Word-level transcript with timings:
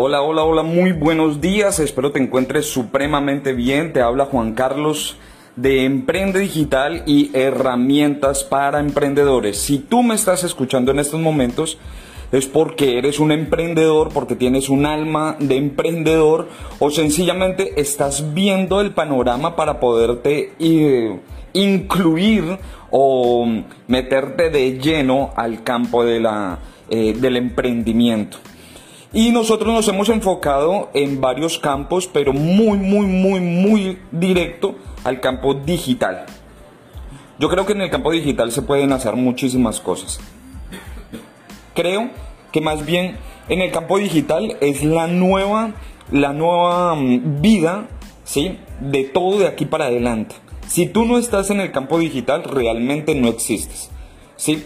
Hola, 0.00 0.22
hola, 0.22 0.44
hola, 0.44 0.62
muy 0.62 0.92
buenos 0.92 1.40
días. 1.40 1.80
Espero 1.80 2.12
te 2.12 2.20
encuentres 2.20 2.66
supremamente 2.66 3.52
bien. 3.52 3.92
Te 3.92 4.00
habla 4.00 4.26
Juan 4.26 4.54
Carlos 4.54 5.16
de 5.56 5.84
Emprende 5.86 6.38
Digital 6.38 7.02
y 7.04 7.32
herramientas 7.36 8.44
para 8.44 8.78
emprendedores. 8.78 9.58
Si 9.58 9.80
tú 9.80 10.04
me 10.04 10.14
estás 10.14 10.44
escuchando 10.44 10.92
en 10.92 11.00
estos 11.00 11.18
momentos, 11.18 11.78
es 12.30 12.46
porque 12.46 12.96
eres 12.96 13.18
un 13.18 13.32
emprendedor, 13.32 14.10
porque 14.14 14.36
tienes 14.36 14.68
un 14.68 14.86
alma 14.86 15.34
de 15.40 15.56
emprendedor 15.56 16.46
o 16.78 16.92
sencillamente 16.92 17.80
estás 17.80 18.32
viendo 18.32 18.80
el 18.80 18.92
panorama 18.92 19.56
para 19.56 19.80
poderte 19.80 20.52
eh, 20.60 21.18
incluir 21.54 22.56
o 22.92 23.48
meterte 23.88 24.50
de 24.50 24.78
lleno 24.78 25.32
al 25.34 25.64
campo 25.64 26.04
de 26.04 26.20
la, 26.20 26.60
eh, 26.88 27.14
del 27.18 27.36
emprendimiento. 27.36 28.38
Y 29.12 29.30
nosotros 29.30 29.72
nos 29.72 29.88
hemos 29.88 30.10
enfocado 30.10 30.90
en 30.92 31.20
varios 31.20 31.58
campos, 31.58 32.08
pero 32.12 32.32
muy, 32.34 32.76
muy, 32.76 33.06
muy, 33.06 33.40
muy 33.40 33.98
directo 34.12 34.74
al 35.04 35.20
campo 35.20 35.54
digital. 35.54 36.26
Yo 37.38 37.48
creo 37.48 37.64
que 37.64 37.72
en 37.72 37.80
el 37.80 37.90
campo 37.90 38.10
digital 38.12 38.52
se 38.52 38.62
pueden 38.62 38.92
hacer 38.92 39.14
muchísimas 39.16 39.80
cosas. 39.80 40.20
Creo 41.74 42.10
que 42.52 42.60
más 42.60 42.84
bien 42.84 43.16
en 43.48 43.62
el 43.62 43.70
campo 43.70 43.98
digital 43.98 44.56
es 44.60 44.84
la 44.84 45.06
nueva, 45.06 45.72
la 46.10 46.34
nueva 46.34 46.94
mm, 46.94 47.40
vida, 47.40 47.88
¿sí? 48.24 48.58
De 48.80 49.04
todo 49.04 49.38
de 49.38 49.46
aquí 49.46 49.64
para 49.64 49.86
adelante. 49.86 50.34
Si 50.66 50.86
tú 50.86 51.06
no 51.06 51.16
estás 51.16 51.50
en 51.50 51.60
el 51.60 51.72
campo 51.72 51.98
digital, 51.98 52.44
realmente 52.44 53.14
no 53.14 53.28
existes, 53.28 53.90
¿sí? 54.36 54.64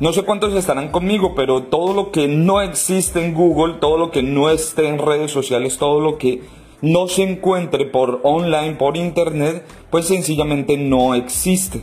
No 0.00 0.14
sé 0.14 0.22
cuántos 0.22 0.54
estarán 0.54 0.90
conmigo, 0.90 1.34
pero 1.34 1.64
todo 1.64 1.92
lo 1.92 2.10
que 2.10 2.26
no 2.26 2.62
existe 2.62 3.22
en 3.22 3.34
Google, 3.34 3.74
todo 3.80 3.98
lo 3.98 4.10
que 4.10 4.22
no 4.22 4.48
esté 4.48 4.88
en 4.88 4.98
redes 4.98 5.30
sociales, 5.30 5.76
todo 5.76 6.00
lo 6.00 6.16
que 6.16 6.40
no 6.80 7.06
se 7.06 7.22
encuentre 7.22 7.84
por 7.84 8.20
online, 8.22 8.76
por 8.76 8.96
internet, 8.96 9.62
pues 9.90 10.06
sencillamente 10.06 10.78
no 10.78 11.14
existe. 11.14 11.82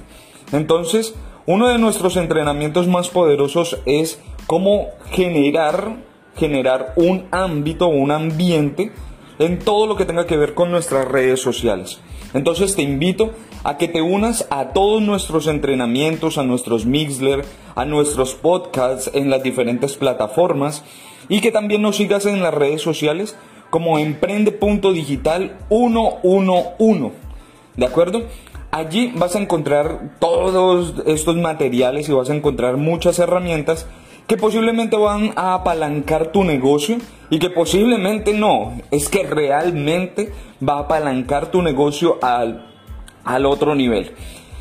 Entonces, 0.51 1.13
uno 1.45 1.67
de 1.67 1.77
nuestros 1.77 2.17
entrenamientos 2.17 2.87
más 2.87 3.09
poderosos 3.09 3.77
es 3.85 4.19
cómo 4.47 4.87
generar, 5.11 5.97
generar 6.35 6.93
un 6.95 7.25
ámbito, 7.29 7.87
un 7.87 8.09
ambiente 8.09 8.93
en 9.39 9.59
todo 9.59 9.87
lo 9.87 9.95
que 9.95 10.05
tenga 10.05 10.25
que 10.25 10.37
ver 10.37 10.53
con 10.53 10.71
nuestras 10.71 11.07
redes 11.07 11.41
sociales. 11.41 11.99
Entonces 12.33 12.75
te 12.75 12.81
invito 12.81 13.31
a 13.63 13.77
que 13.77 13.87
te 13.87 14.01
unas 14.01 14.47
a 14.49 14.69
todos 14.69 15.01
nuestros 15.01 15.47
entrenamientos, 15.47 16.37
a 16.37 16.43
nuestros 16.43 16.85
Mixler, 16.85 17.45
a 17.75 17.85
nuestros 17.85 18.33
podcasts 18.35 19.11
en 19.13 19.29
las 19.29 19.43
diferentes 19.43 19.97
plataformas 19.97 20.83
y 21.29 21.41
que 21.41 21.51
también 21.51 21.81
nos 21.81 21.97
sigas 21.97 22.25
en 22.25 22.41
las 22.41 22.53
redes 22.53 22.81
sociales 22.81 23.35
como 23.69 23.99
emprende.digital 23.99 25.57
111. 25.69 27.11
¿De 27.75 27.85
acuerdo? 27.85 28.23
Allí 28.71 29.11
vas 29.15 29.35
a 29.35 29.39
encontrar 29.39 30.15
todos 30.19 30.95
estos 31.05 31.35
materiales 31.37 32.09
y 32.09 32.13
vas 32.13 32.29
a 32.29 32.35
encontrar 32.35 32.77
muchas 32.77 33.19
herramientas 33.19 33.87
que 34.27 34.37
posiblemente 34.37 34.97
van 34.97 35.31
a 35.35 35.53
apalancar 35.53 36.31
tu 36.31 36.43
negocio 36.43 36.97
y 37.29 37.39
que 37.39 37.49
posiblemente 37.49 38.33
no, 38.33 38.73
es 38.91 39.09
que 39.09 39.23
realmente 39.23 40.31
va 40.67 40.75
a 40.75 40.81
apalancar 40.81 41.49
tu 41.49 41.61
negocio 41.61 42.19
al, 42.21 42.67
al 43.23 43.45
otro 43.45 43.73
nivel. 43.73 44.11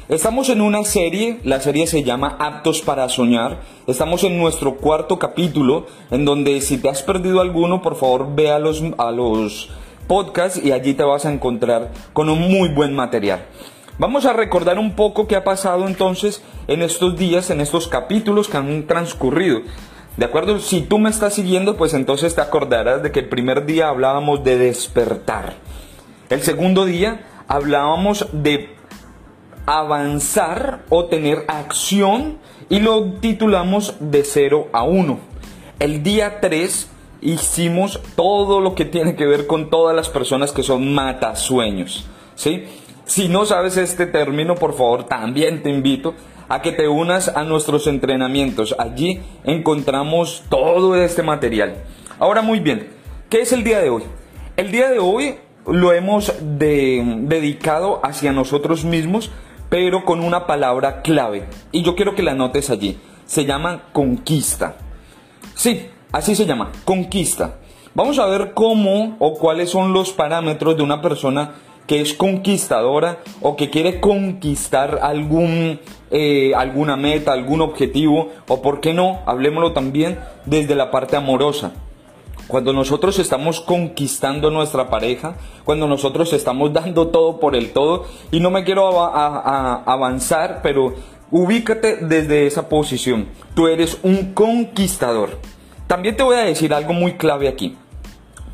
Estamos 0.08 0.50
en 0.50 0.60
una 0.60 0.84
serie, 0.84 1.40
la 1.42 1.60
serie 1.60 1.88
se 1.88 2.04
llama 2.04 2.36
Aptos 2.38 2.80
para 2.80 3.08
Soñar. 3.08 3.62
Estamos 3.88 4.22
en 4.22 4.38
nuestro 4.38 4.76
cuarto 4.76 5.18
capítulo, 5.18 5.86
en 6.12 6.24
donde 6.24 6.60
si 6.60 6.78
te 6.78 6.88
has 6.88 7.02
perdido 7.02 7.40
alguno, 7.40 7.82
por 7.82 7.96
favor 7.96 8.36
ve 8.36 8.56
los, 8.60 8.84
a 8.98 9.10
los 9.10 9.68
podcasts 10.06 10.64
y 10.64 10.70
allí 10.70 10.94
te 10.94 11.02
vas 11.02 11.26
a 11.26 11.32
encontrar 11.32 11.90
con 12.12 12.28
un 12.28 12.38
muy 12.38 12.68
buen 12.68 12.94
material. 12.94 13.46
Vamos 13.98 14.26
a 14.26 14.34
recordar 14.34 14.78
un 14.78 14.94
poco 14.94 15.26
qué 15.26 15.36
ha 15.36 15.44
pasado 15.44 15.86
entonces 15.86 16.42
en 16.68 16.82
estos 16.82 17.16
días, 17.16 17.48
en 17.48 17.62
estos 17.62 17.88
capítulos 17.88 18.46
que 18.46 18.58
han 18.58 18.86
transcurrido. 18.86 19.62
¿De 20.18 20.26
acuerdo? 20.26 20.60
Si 20.60 20.82
tú 20.82 20.98
me 20.98 21.08
estás 21.08 21.32
siguiendo, 21.32 21.78
pues 21.78 21.94
entonces 21.94 22.34
te 22.34 22.42
acordarás 22.42 23.02
de 23.02 23.10
que 23.10 23.20
el 23.20 23.28
primer 23.30 23.64
día 23.64 23.88
hablábamos 23.88 24.44
de 24.44 24.58
despertar. 24.58 25.54
El 26.28 26.42
segundo 26.42 26.84
día 26.84 27.24
hablábamos 27.48 28.26
de 28.32 28.76
avanzar 29.64 30.84
o 30.90 31.06
tener 31.06 31.44
acción 31.48 32.36
y 32.68 32.80
lo 32.80 33.14
titulamos 33.14 33.94
de 33.98 34.24
0 34.24 34.68
a 34.72 34.82
1. 34.82 35.18
El 35.78 36.02
día 36.02 36.40
3 36.40 36.90
hicimos 37.22 38.00
todo 38.14 38.60
lo 38.60 38.74
que 38.74 38.84
tiene 38.84 39.16
que 39.16 39.26
ver 39.26 39.46
con 39.46 39.70
todas 39.70 39.96
las 39.96 40.10
personas 40.10 40.52
que 40.52 40.62
son 40.62 40.92
matasueños. 40.92 42.06
¿Sí? 42.34 42.64
Si 43.06 43.28
no 43.28 43.46
sabes 43.46 43.76
este 43.76 44.06
término, 44.06 44.56
por 44.56 44.74
favor, 44.74 45.04
también 45.04 45.62
te 45.62 45.70
invito 45.70 46.14
a 46.48 46.60
que 46.60 46.72
te 46.72 46.88
unas 46.88 47.28
a 47.28 47.44
nuestros 47.44 47.86
entrenamientos. 47.86 48.74
Allí 48.80 49.20
encontramos 49.44 50.42
todo 50.48 50.96
este 50.96 51.22
material. 51.22 51.84
Ahora 52.18 52.42
muy 52.42 52.58
bien, 52.58 52.88
¿qué 53.30 53.42
es 53.42 53.52
el 53.52 53.62
día 53.62 53.78
de 53.78 53.90
hoy? 53.90 54.02
El 54.56 54.72
día 54.72 54.90
de 54.90 54.98
hoy 54.98 55.36
lo 55.68 55.92
hemos 55.92 56.32
dedicado 56.40 58.00
hacia 58.04 58.32
nosotros 58.32 58.84
mismos, 58.84 59.30
pero 59.68 60.04
con 60.04 60.20
una 60.20 60.48
palabra 60.48 61.02
clave. 61.02 61.44
Y 61.70 61.84
yo 61.84 61.94
quiero 61.94 62.16
que 62.16 62.24
la 62.24 62.34
notes 62.34 62.70
allí. 62.70 62.98
Se 63.24 63.44
llama 63.44 63.84
conquista. 63.92 64.78
Sí, 65.54 65.86
así 66.10 66.34
se 66.34 66.44
llama, 66.44 66.72
conquista. 66.84 67.58
Vamos 67.94 68.18
a 68.18 68.26
ver 68.26 68.52
cómo 68.52 69.16
o 69.20 69.34
cuáles 69.34 69.70
son 69.70 69.92
los 69.92 70.12
parámetros 70.12 70.76
de 70.76 70.82
una 70.82 71.00
persona 71.00 71.54
que 71.86 72.00
es 72.00 72.14
conquistadora 72.14 73.18
o 73.40 73.56
que 73.56 73.70
quiere 73.70 74.00
conquistar 74.00 74.98
algún, 75.02 75.80
eh, 76.10 76.52
alguna 76.54 76.96
meta, 76.96 77.32
algún 77.32 77.60
objetivo, 77.60 78.30
o 78.48 78.62
por 78.62 78.80
qué 78.80 78.92
no, 78.92 79.20
hablemoslo 79.26 79.72
también 79.72 80.18
desde 80.44 80.74
la 80.74 80.90
parte 80.90 81.16
amorosa. 81.16 81.72
Cuando 82.48 82.72
nosotros 82.72 83.18
estamos 83.18 83.60
conquistando 83.60 84.50
nuestra 84.50 84.88
pareja, 84.88 85.36
cuando 85.64 85.88
nosotros 85.88 86.32
estamos 86.32 86.72
dando 86.72 87.08
todo 87.08 87.40
por 87.40 87.56
el 87.56 87.72
todo, 87.72 88.06
y 88.30 88.40
no 88.40 88.50
me 88.50 88.64
quiero 88.64 89.00
avanzar, 89.00 90.60
pero 90.62 90.94
ubícate 91.30 91.96
desde 91.96 92.46
esa 92.46 92.68
posición. 92.68 93.26
Tú 93.54 93.68
eres 93.68 93.98
un 94.02 94.32
conquistador. 94.32 95.38
También 95.86 96.16
te 96.16 96.22
voy 96.22 96.36
a 96.36 96.44
decir 96.44 96.74
algo 96.74 96.92
muy 96.92 97.14
clave 97.14 97.48
aquí. 97.48 97.76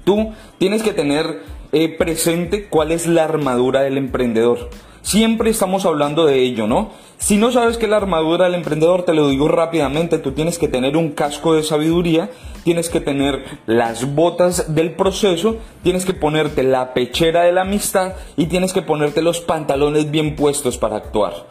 Tú 0.04 0.32
tienes 0.59 0.82
que 0.82 0.93
tener 0.93 1.43
eh, 1.72 1.88
presente 1.88 2.66
cuál 2.66 2.93
es 2.93 3.06
la 3.06 3.25
armadura 3.25 3.81
del 3.81 3.99
emprendedor. 3.99 4.71
Siempre 5.03 5.50
estamos 5.50 5.84
hablando 5.84 6.27
de 6.27 6.41
ello, 6.41 6.69
¿no? 6.69 6.91
Si 7.19 7.37
no 7.37 7.50
sabes 7.50 7.77
qué 7.77 7.87
es 7.87 7.91
la 7.91 7.97
armadura 7.97 8.44
del 8.44 8.55
emprendedor, 8.55 9.05
te 9.05 9.15
lo 9.15 9.28
digo 9.28 9.49
rápidamente, 9.49 10.19
tú 10.19 10.32
tienes 10.32 10.59
que 10.59 10.69
tener 10.69 10.97
un 10.97 11.11
casco 11.11 11.55
de 11.55 11.62
sabiduría, 11.62 12.31
tienes 12.62 12.88
que 12.88 13.00
tener 13.00 13.43
las 13.66 14.15
botas 14.15 14.75
del 14.75 14.93
proceso, 14.93 15.56
tienes 15.82 16.05
que 16.05 16.15
ponerte 16.15 16.62
la 16.62 16.94
pechera 16.94 17.43
de 17.43 17.53
la 17.53 17.62
amistad 17.62 18.15
y 18.37 18.47
tienes 18.47 18.72
que 18.72 18.82
ponerte 18.82 19.22
los 19.22 19.41
pantalones 19.41 20.11
bien 20.11 20.37
puestos 20.37 20.78
para 20.78 20.97
actuar. 20.97 21.47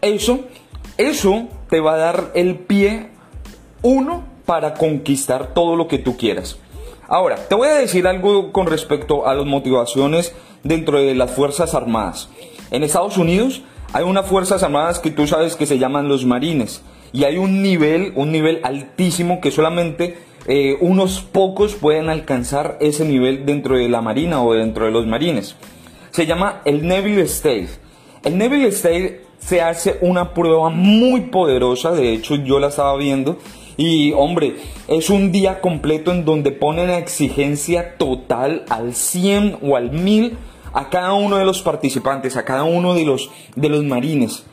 Eso, 0.00 0.40
eso 0.96 1.48
te 1.68 1.80
va 1.80 1.94
a 1.94 1.98
dar 1.98 2.32
el 2.34 2.56
pie, 2.56 3.10
uno, 3.82 4.24
para 4.46 4.74
conquistar 4.74 5.52
todo 5.52 5.76
lo 5.76 5.88
que 5.88 5.98
tú 5.98 6.16
quieras. 6.16 6.58
Ahora, 7.08 7.36
te 7.48 7.54
voy 7.54 7.68
a 7.68 7.74
decir 7.74 8.06
algo 8.06 8.52
con 8.52 8.66
respecto 8.66 9.26
a 9.26 9.34
las 9.34 9.46
motivaciones 9.46 10.34
dentro 10.62 11.00
de 11.00 11.14
las 11.14 11.30
Fuerzas 11.30 11.74
Armadas. 11.74 12.28
En 12.70 12.82
Estados 12.82 13.16
Unidos 13.16 13.62
hay 13.94 14.04
unas 14.04 14.26
Fuerzas 14.26 14.62
Armadas 14.62 14.98
que 14.98 15.10
tú 15.10 15.26
sabes 15.26 15.56
que 15.56 15.64
se 15.64 15.78
llaman 15.78 16.08
los 16.08 16.26
Marines. 16.26 16.82
Y 17.14 17.24
hay 17.24 17.38
un 17.38 17.62
nivel, 17.62 18.12
un 18.14 18.30
nivel 18.30 18.60
altísimo 18.62 19.40
que 19.40 19.50
solamente 19.50 20.18
eh, 20.46 20.76
unos 20.82 21.22
pocos 21.22 21.76
pueden 21.76 22.10
alcanzar 22.10 22.76
ese 22.80 23.06
nivel 23.06 23.46
dentro 23.46 23.78
de 23.78 23.88
la 23.88 24.02
Marina 24.02 24.42
o 24.42 24.52
dentro 24.52 24.84
de 24.84 24.90
los 24.90 25.06
Marines. 25.06 25.56
Se 26.10 26.26
llama 26.26 26.60
el 26.66 26.86
Neville 26.86 27.22
State. 27.22 27.68
El 28.22 28.36
Neville 28.36 28.68
State 28.68 29.22
se 29.38 29.62
hace 29.62 29.96
una 30.02 30.34
prueba 30.34 30.68
muy 30.68 31.22
poderosa, 31.22 31.92
de 31.92 32.12
hecho 32.12 32.34
yo 32.34 32.58
la 32.58 32.68
estaba 32.68 32.96
viendo, 32.96 33.38
y 33.80 34.12
hombre, 34.12 34.56
es 34.88 35.08
un 35.08 35.30
día 35.30 35.60
completo 35.60 36.10
en 36.10 36.24
donde 36.24 36.50
ponen 36.50 36.90
exigencia 36.90 37.96
total 37.96 38.64
al 38.68 38.92
100 38.92 39.58
o 39.62 39.76
al 39.76 39.92
1000 39.92 40.36
a 40.72 40.90
cada 40.90 41.12
uno 41.12 41.36
de 41.36 41.44
los 41.44 41.62
participantes, 41.62 42.36
a 42.36 42.44
cada 42.44 42.64
uno 42.64 42.94
de 42.94 43.04
los, 43.04 43.30
de 43.54 43.68
los 43.68 43.84
marines. 43.84 44.44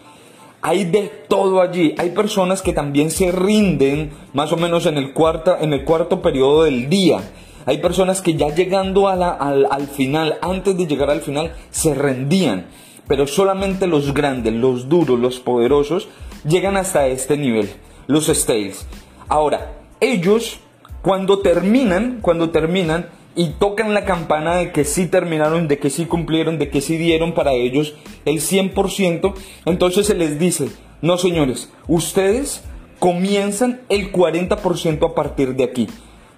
Hay 0.61 0.83
de 0.83 1.11
todo 1.27 1.59
allí. 1.59 1.95
Hay 1.97 2.11
personas 2.11 2.61
que 2.61 2.71
también 2.71 3.09
se 3.09 3.31
rinden 3.31 4.11
más 4.33 4.51
o 4.51 4.57
menos 4.57 4.85
en 4.85 4.95
el, 4.95 5.11
cuarta, 5.11 5.57
en 5.59 5.73
el 5.73 5.85
cuarto 5.85 6.21
periodo 6.21 6.63
del 6.65 6.87
día. 6.87 7.19
Hay 7.65 7.79
personas 7.79 8.21
que 8.21 8.35
ya 8.35 8.53
llegando 8.53 9.07
a 9.07 9.13
al, 9.13 9.67
al 9.71 9.87
final, 9.87 10.37
antes 10.43 10.77
de 10.77 10.85
llegar 10.85 11.09
al 11.09 11.21
final, 11.21 11.51
se 11.71 11.95
rendían. 11.95 12.67
Pero 13.07 13.25
solamente 13.25 13.87
los 13.87 14.13
grandes, 14.13 14.53
los 14.53 14.87
duros, 14.87 15.19
los 15.19 15.39
poderosos, 15.39 16.09
llegan 16.47 16.77
hasta 16.77 17.07
este 17.07 17.37
nivel, 17.37 17.71
los 18.05 18.27
Stales. 18.27 18.85
Ahora, 19.27 19.73
ellos 19.99 20.59
Cuando 21.05 21.37
terminan, 21.37 22.17
cuando 22.19 22.49
terminan 22.49 23.09
y 23.35 23.49
tocan 23.59 23.93
la 23.93 24.05
campana 24.05 24.55
de 24.55 24.71
que 24.71 24.85
sí 24.85 25.05
terminaron, 25.05 25.67
de 25.67 25.77
que 25.77 25.91
sí 25.91 26.07
cumplieron, 26.07 26.57
de 26.57 26.69
que 26.69 26.81
sí 26.81 26.97
dieron 26.97 27.35
para 27.35 27.53
ellos 27.53 27.93
el 28.25 28.37
100%, 28.37 29.35
entonces 29.65 30.07
se 30.07 30.15
les 30.15 30.39
dice, 30.39 30.69
no 31.03 31.19
señores, 31.19 31.71
ustedes 31.87 32.63
comienzan 32.97 33.81
el 33.89 34.11
40% 34.11 35.07
a 35.07 35.13
partir 35.13 35.55
de 35.55 35.65
aquí. 35.65 35.87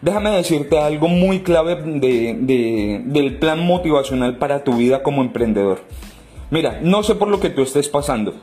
Déjame 0.01 0.31
decirte 0.31 0.80
algo 0.80 1.07
muy 1.07 1.39
clave 1.44 1.78
del 1.78 3.38
plan 3.39 3.66
motivacional 3.66 4.38
para 4.38 4.66
tu 4.66 4.74
vida 4.74 5.01
como 5.01 5.22
emprendedor. 5.22 5.80
Mira, 6.51 6.81
no 6.84 7.04
sé 7.04 7.16
por 7.16 7.30
lo 7.30 7.39
que 7.39 7.51
tú 7.51 7.62
estés 7.62 7.88
pasando, 7.88 8.34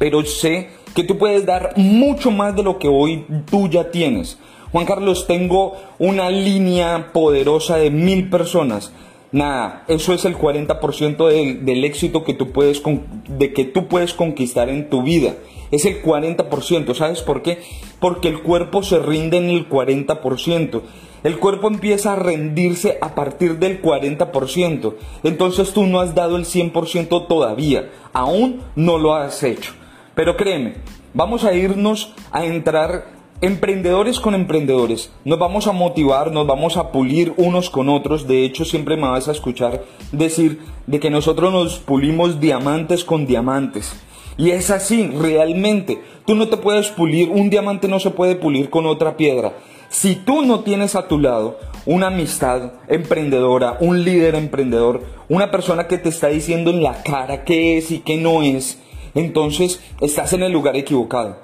pero 0.00 0.24
sé 0.24 0.70
que 0.94 1.04
tú 1.04 1.18
puedes 1.18 1.44
dar 1.44 1.74
mucho 1.76 2.30
más 2.30 2.56
de 2.56 2.62
lo 2.62 2.78
que 2.78 2.88
hoy 2.88 3.26
tú 3.50 3.68
ya 3.68 3.90
tienes. 3.90 4.38
Juan 4.72 4.86
Carlos, 4.86 5.26
tengo 5.26 5.76
una 5.98 6.30
línea 6.30 7.10
poderosa 7.12 7.76
de 7.76 7.90
mil 7.90 8.30
personas. 8.30 8.94
Nada, 9.30 9.84
eso 9.88 10.14
es 10.14 10.24
el 10.24 10.38
40% 10.38 11.28
del, 11.62 11.84
éxito 11.84 12.24
que 12.24 12.32
tú 12.32 12.50
puedes 12.50 12.82
de 13.28 13.52
que 13.52 13.66
tú 13.66 13.88
puedes 13.88 14.14
conquistar 14.14 14.70
en 14.70 14.88
tu 14.88 15.02
vida. 15.02 15.34
Es 15.70 15.84
el 15.84 16.02
40%, 16.02 16.94
¿sabes 16.94 17.20
por 17.20 17.42
qué? 17.42 17.58
Porque 18.00 18.28
el 18.28 18.40
cuerpo 18.40 18.82
se 18.82 19.00
rinde 19.00 19.36
en 19.36 19.50
el 19.50 19.68
40%. 19.68 20.80
El 21.24 21.38
cuerpo 21.38 21.68
empieza 21.68 22.14
a 22.14 22.16
rendirse 22.16 22.96
a 23.02 23.14
partir 23.14 23.58
del 23.58 23.82
40%. 23.82 24.94
Entonces 25.24 25.74
tú 25.74 25.84
no 25.84 26.00
has 26.00 26.14
dado 26.14 26.36
el 26.36 26.46
100% 26.46 27.28
todavía. 27.28 27.90
Aún 28.14 28.62
no 28.76 28.96
lo 28.96 29.14
has 29.14 29.42
hecho. 29.42 29.74
Pero 30.14 30.36
créeme, 30.36 30.74
vamos 31.14 31.44
a 31.44 31.52
irnos 31.52 32.12
a 32.32 32.44
entrar 32.44 33.20
emprendedores 33.40 34.20
con 34.20 34.34
emprendedores. 34.34 35.10
Nos 35.24 35.38
vamos 35.38 35.66
a 35.66 35.72
motivar, 35.72 36.30
nos 36.32 36.46
vamos 36.46 36.76
a 36.76 36.92
pulir 36.92 37.32
unos 37.36 37.70
con 37.70 37.88
otros. 37.88 38.26
De 38.26 38.44
hecho, 38.44 38.64
siempre 38.64 38.96
me 38.96 39.08
vas 39.08 39.28
a 39.28 39.32
escuchar 39.32 39.84
decir 40.12 40.60
de 40.86 41.00
que 41.00 41.10
nosotros 41.10 41.52
nos 41.52 41.78
pulimos 41.78 42.40
diamantes 42.40 43.04
con 43.04 43.26
diamantes. 43.26 43.94
Y 44.36 44.50
es 44.50 44.70
así, 44.70 45.06
realmente. 45.08 46.02
Tú 46.26 46.34
no 46.34 46.48
te 46.48 46.56
puedes 46.56 46.88
pulir, 46.88 47.30
un 47.30 47.50
diamante 47.50 47.88
no 47.88 48.00
se 48.00 48.10
puede 48.10 48.36
pulir 48.36 48.70
con 48.70 48.86
otra 48.86 49.16
piedra. 49.16 49.54
Si 49.88 50.14
tú 50.14 50.42
no 50.42 50.60
tienes 50.60 50.94
a 50.94 51.08
tu 51.08 51.18
lado 51.18 51.58
una 51.84 52.08
amistad 52.08 52.74
emprendedora, 52.88 53.76
un 53.80 54.04
líder 54.04 54.34
emprendedor, 54.36 55.02
una 55.28 55.50
persona 55.50 55.88
que 55.88 55.98
te 55.98 56.08
está 56.08 56.28
diciendo 56.28 56.70
en 56.70 56.82
la 56.82 57.02
cara 57.02 57.44
qué 57.44 57.76
es 57.76 57.90
y 57.90 57.98
qué 57.98 58.16
no 58.16 58.42
es, 58.42 58.78
entonces 59.14 59.80
estás 60.00 60.32
en 60.32 60.42
el 60.42 60.52
lugar 60.52 60.76
equivocado. 60.76 61.38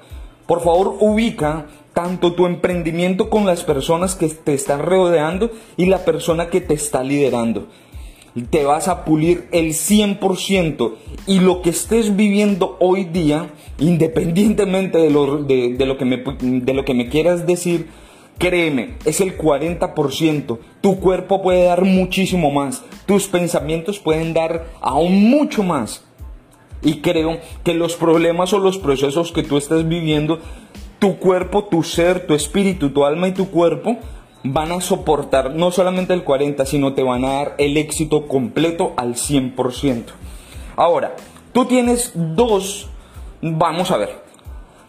Por 0.47 0.61
favor, 0.61 0.95
ubica 1.01 1.67
tanto 1.93 2.33
tu 2.33 2.45
emprendimiento 2.45 3.29
con 3.29 3.45
las 3.45 3.63
personas 3.63 4.15
que 4.15 4.29
te 4.29 4.53
están 4.53 4.81
rodeando 4.81 5.51
y 5.75 5.87
la 5.87 6.05
persona 6.05 6.49
que 6.49 6.61
te 6.61 6.73
está 6.73 7.03
liderando. 7.03 7.67
Te 8.49 8.63
vas 8.63 8.87
a 8.87 9.03
pulir 9.03 9.47
el 9.51 9.69
100% 9.69 10.93
y 11.25 11.39
lo 11.39 11.63
que 11.63 11.71
estés 11.71 12.15
viviendo 12.15 12.77
hoy 12.79 13.05
día, 13.05 13.49
independientemente 13.79 14.99
de 14.99 15.09
lo, 15.09 15.43
de, 15.43 15.75
lo, 15.85 15.97
que, 15.97 16.05
me, 16.05 16.17
de 16.17 16.73
lo 16.73 16.85
que 16.85 16.93
me 16.93 17.09
quieras 17.09 17.47
decir, 17.47 17.87
créeme, 18.37 18.95
es 19.05 19.19
el 19.19 19.37
40%. 19.37 20.59
Tu 20.81 20.99
cuerpo 20.99 21.41
puede 21.41 21.63
dar 21.63 21.83
muchísimo 21.83 22.51
más. 22.51 22.83
Tus 23.05 23.27
pensamientos 23.27 23.99
pueden 23.99 24.33
dar 24.33 24.67
aún 24.81 25.29
mucho 25.29 25.63
más. 25.63 26.06
Y 26.87 27.01
creo 27.01 27.39
que 27.65 27.73
los 27.73 27.97
problemas 27.97 28.53
o 28.53 28.59
los 28.59 28.77
procesos 28.77 29.33
que 29.33 29.43
tú 29.43 29.57
estás 29.57 29.89
viviendo 29.89 30.39
tu 30.99 31.17
cuerpo, 31.17 31.65
tu 31.65 31.83
ser, 31.83 32.25
tu 32.25 32.33
espíritu, 32.33 32.91
tu 32.91 33.03
alma 33.03 33.27
y 33.27 33.33
tu 33.33 33.49
cuerpo 33.49 33.97
van 34.45 34.71
a 34.71 34.79
soportar 34.79 35.53
no 35.53 35.71
solamente 35.71 36.13
el 36.13 36.23
40, 36.23 36.65
sino 36.65 36.93
te 36.93 37.03
van 37.03 37.25
a 37.25 37.33
dar 37.33 37.55
el 37.57 37.75
éxito 37.75 38.25
completo 38.25 38.93
al 38.95 39.15
100%. 39.15 40.05
Ahora, 40.77 41.13
tú 41.51 41.65
tienes 41.65 42.13
dos, 42.15 42.87
vamos 43.41 43.91
a 43.91 43.97
ver. 43.97 44.23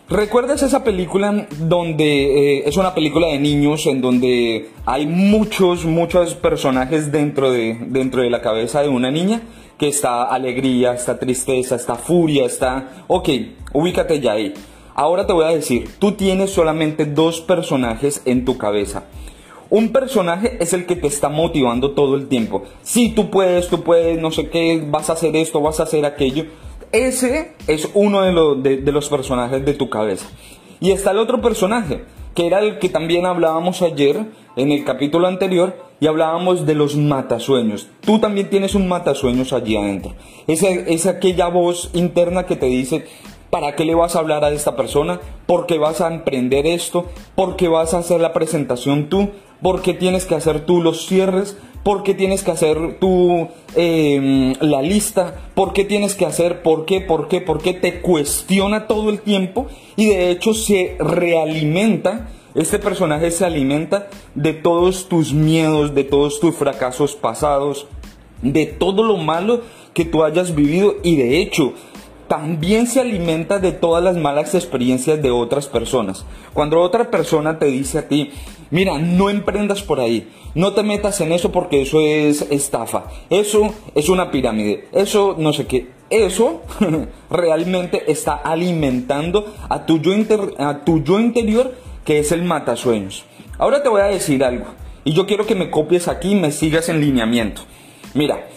¿Recuerdas 0.08 0.62
esa 0.62 0.84
película 0.84 1.48
donde 1.58 2.58
eh, 2.58 2.62
es 2.64 2.76
una 2.76 2.94
película 2.94 3.26
de 3.26 3.40
niños 3.40 3.86
en 3.86 4.00
donde 4.00 4.70
hay 4.86 5.04
muchos, 5.06 5.84
muchos 5.84 6.36
personajes 6.36 7.10
dentro 7.10 7.50
de, 7.50 7.76
dentro 7.88 8.22
de 8.22 8.30
la 8.30 8.40
cabeza 8.40 8.82
de 8.82 8.88
una 8.88 9.10
niña? 9.10 9.42
Que 9.78 9.88
está 9.88 10.24
alegría, 10.24 10.92
está 10.92 11.18
tristeza, 11.18 11.76
está 11.76 11.94
furia, 11.94 12.44
está... 12.44 13.04
Ok, 13.06 13.28
ubícate 13.72 14.20
ya 14.20 14.32
ahí. 14.32 14.52
Ahora 14.94 15.26
te 15.26 15.32
voy 15.32 15.44
a 15.44 15.50
decir, 15.50 15.88
tú 16.00 16.12
tienes 16.12 16.50
solamente 16.50 17.06
dos 17.06 17.40
personajes 17.40 18.20
en 18.24 18.44
tu 18.44 18.58
cabeza. 18.58 19.04
Un 19.70 19.92
personaje 19.92 20.56
es 20.60 20.72
el 20.72 20.86
que 20.86 20.96
te 20.96 21.06
está 21.06 21.28
motivando 21.28 21.92
todo 21.92 22.16
el 22.16 22.26
tiempo. 22.26 22.64
Si 22.82 23.10
tú 23.10 23.30
puedes, 23.30 23.68
tú 23.68 23.84
puedes, 23.84 24.18
no 24.20 24.32
sé 24.32 24.48
qué, 24.48 24.82
vas 24.84 25.10
a 25.10 25.12
hacer 25.12 25.36
esto, 25.36 25.60
vas 25.60 25.78
a 25.78 25.84
hacer 25.84 26.04
aquello. 26.04 26.46
Ese 26.90 27.52
es 27.66 27.88
uno 27.94 28.22
de 28.22 28.92
los 28.92 29.08
personajes 29.08 29.64
de 29.64 29.74
tu 29.74 29.88
cabeza. 29.90 30.26
Y 30.80 30.90
está 30.90 31.10
el 31.10 31.18
otro 31.18 31.40
personaje, 31.42 32.04
que 32.34 32.46
era 32.46 32.60
el 32.60 32.78
que 32.78 32.88
también 32.88 33.26
hablábamos 33.26 33.82
ayer 33.82 34.26
en 34.58 34.72
el 34.72 34.84
capítulo 34.84 35.26
anterior 35.26 35.76
y 36.00 36.06
hablábamos 36.06 36.66
de 36.66 36.74
los 36.74 36.96
matasueños. 36.96 37.88
Tú 38.02 38.18
también 38.18 38.50
tienes 38.50 38.74
un 38.74 38.88
matasueños 38.88 39.52
allí 39.52 39.76
adentro. 39.76 40.14
Es, 40.46 40.62
es 40.62 41.06
aquella 41.06 41.48
voz 41.48 41.90
interna 41.94 42.44
que 42.44 42.56
te 42.56 42.66
dice, 42.66 43.06
¿Para 43.50 43.74
qué 43.74 43.86
le 43.86 43.94
vas 43.94 44.14
a 44.14 44.18
hablar 44.18 44.44
a 44.44 44.50
esta 44.50 44.76
persona? 44.76 45.20
¿Por 45.46 45.64
qué 45.64 45.78
vas 45.78 46.02
a 46.02 46.12
emprender 46.12 46.66
esto? 46.66 47.06
¿Por 47.34 47.56
qué 47.56 47.68
vas 47.68 47.94
a 47.94 47.98
hacer 47.98 48.20
la 48.20 48.34
presentación 48.34 49.08
tú? 49.08 49.30
¿Por 49.62 49.80
qué 49.80 49.94
tienes 49.94 50.26
que 50.26 50.34
hacer 50.34 50.66
tú 50.66 50.82
los 50.82 51.06
cierres? 51.06 51.56
¿Por 51.82 52.02
qué 52.02 52.12
tienes 52.12 52.42
que 52.42 52.50
hacer 52.50 52.98
tú 53.00 53.48
em, 53.74 54.52
la 54.60 54.82
lista? 54.82 55.34
¿Por 55.54 55.72
qué 55.72 55.86
tienes 55.86 56.14
que 56.14 56.26
hacer? 56.26 56.62
¿Por 56.62 56.84
qué? 56.84 57.00
¿Por 57.00 57.28
qué? 57.28 57.40
¿Por 57.40 57.62
qué? 57.62 57.72
Te 57.72 58.02
cuestiona 58.02 58.86
todo 58.86 59.08
el 59.08 59.20
tiempo 59.20 59.66
y 59.96 60.06
de 60.10 60.30
hecho 60.30 60.52
se 60.52 60.96
realimenta. 60.98 62.28
Este 62.58 62.80
personaje 62.80 63.30
se 63.30 63.44
alimenta 63.44 64.08
de 64.34 64.52
todos 64.52 65.08
tus 65.08 65.32
miedos, 65.32 65.94
de 65.94 66.02
todos 66.02 66.40
tus 66.40 66.56
fracasos 66.56 67.14
pasados, 67.14 67.86
de 68.42 68.66
todo 68.66 69.04
lo 69.04 69.16
malo 69.16 69.60
que 69.94 70.04
tú 70.04 70.24
hayas 70.24 70.52
vivido 70.56 70.96
y 71.04 71.14
de 71.14 71.40
hecho 71.40 71.74
también 72.26 72.88
se 72.88 73.00
alimenta 73.00 73.60
de 73.60 73.70
todas 73.70 74.02
las 74.02 74.16
malas 74.16 74.56
experiencias 74.56 75.22
de 75.22 75.30
otras 75.30 75.68
personas. 75.68 76.26
Cuando 76.52 76.80
otra 76.80 77.12
persona 77.12 77.60
te 77.60 77.66
dice 77.66 77.98
a 77.98 78.08
ti, 78.08 78.32
mira, 78.72 78.98
no 78.98 79.30
emprendas 79.30 79.82
por 79.82 80.00
ahí, 80.00 80.28
no 80.56 80.72
te 80.72 80.82
metas 80.82 81.20
en 81.20 81.30
eso 81.30 81.52
porque 81.52 81.82
eso 81.82 82.00
es 82.00 82.42
estafa, 82.50 83.04
eso 83.30 83.72
es 83.94 84.08
una 84.08 84.32
pirámide, 84.32 84.88
eso 84.90 85.36
no 85.38 85.52
sé 85.52 85.68
qué, 85.68 85.90
eso 86.10 86.62
realmente 87.30 88.10
está 88.10 88.34
alimentando 88.34 89.46
a 89.68 89.86
tu 89.86 90.00
yo, 90.00 90.10
a 90.58 90.84
tu 90.84 91.04
yo 91.04 91.20
interior 91.20 91.86
que 92.08 92.20
es 92.20 92.32
el 92.32 92.42
matasueños. 92.42 93.26
Ahora 93.58 93.82
te 93.82 93.90
voy 93.90 94.00
a 94.00 94.06
decir 94.06 94.42
algo 94.42 94.64
y 95.04 95.12
yo 95.12 95.26
quiero 95.26 95.44
que 95.44 95.54
me 95.54 95.68
copies 95.68 96.08
aquí 96.08 96.30
y 96.30 96.36
me 96.36 96.52
sigas 96.52 96.88
en 96.88 97.02
lineamiento. 97.02 97.60
Mira, 98.14 98.48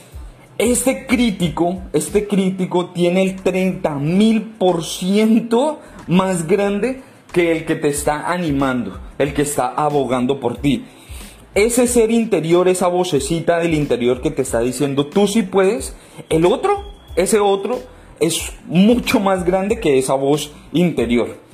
este 0.57 1.05
crítico, 1.05 1.81
este 1.91 2.29
crítico 2.29 2.91
tiene 2.91 3.23
el 3.23 3.35
30 3.35 3.95
mil 3.95 4.41
por 4.57 4.85
ciento 4.85 5.81
más 6.07 6.47
grande 6.47 7.01
que 7.33 7.51
el 7.51 7.65
que 7.65 7.75
te 7.75 7.89
está 7.89 8.31
animando, 8.31 8.97
el 9.17 9.33
que 9.33 9.41
está 9.41 9.67
abogando 9.67 10.39
por 10.39 10.55
ti. 10.55 10.85
Ese 11.53 11.87
ser 11.87 12.09
interior, 12.09 12.69
esa 12.69 12.87
vocecita 12.87 13.59
del 13.59 13.73
interior 13.73 14.21
que 14.21 14.31
te 14.31 14.43
está 14.43 14.61
diciendo 14.61 15.07
tú 15.07 15.27
sí 15.27 15.41
puedes, 15.41 15.93
el 16.29 16.45
otro, 16.45 16.85
ese 17.17 17.41
otro, 17.41 17.79
es 18.21 18.53
mucho 18.67 19.19
más 19.19 19.43
grande 19.43 19.81
que 19.81 19.99
esa 19.99 20.13
voz 20.13 20.53
interior. 20.71 21.50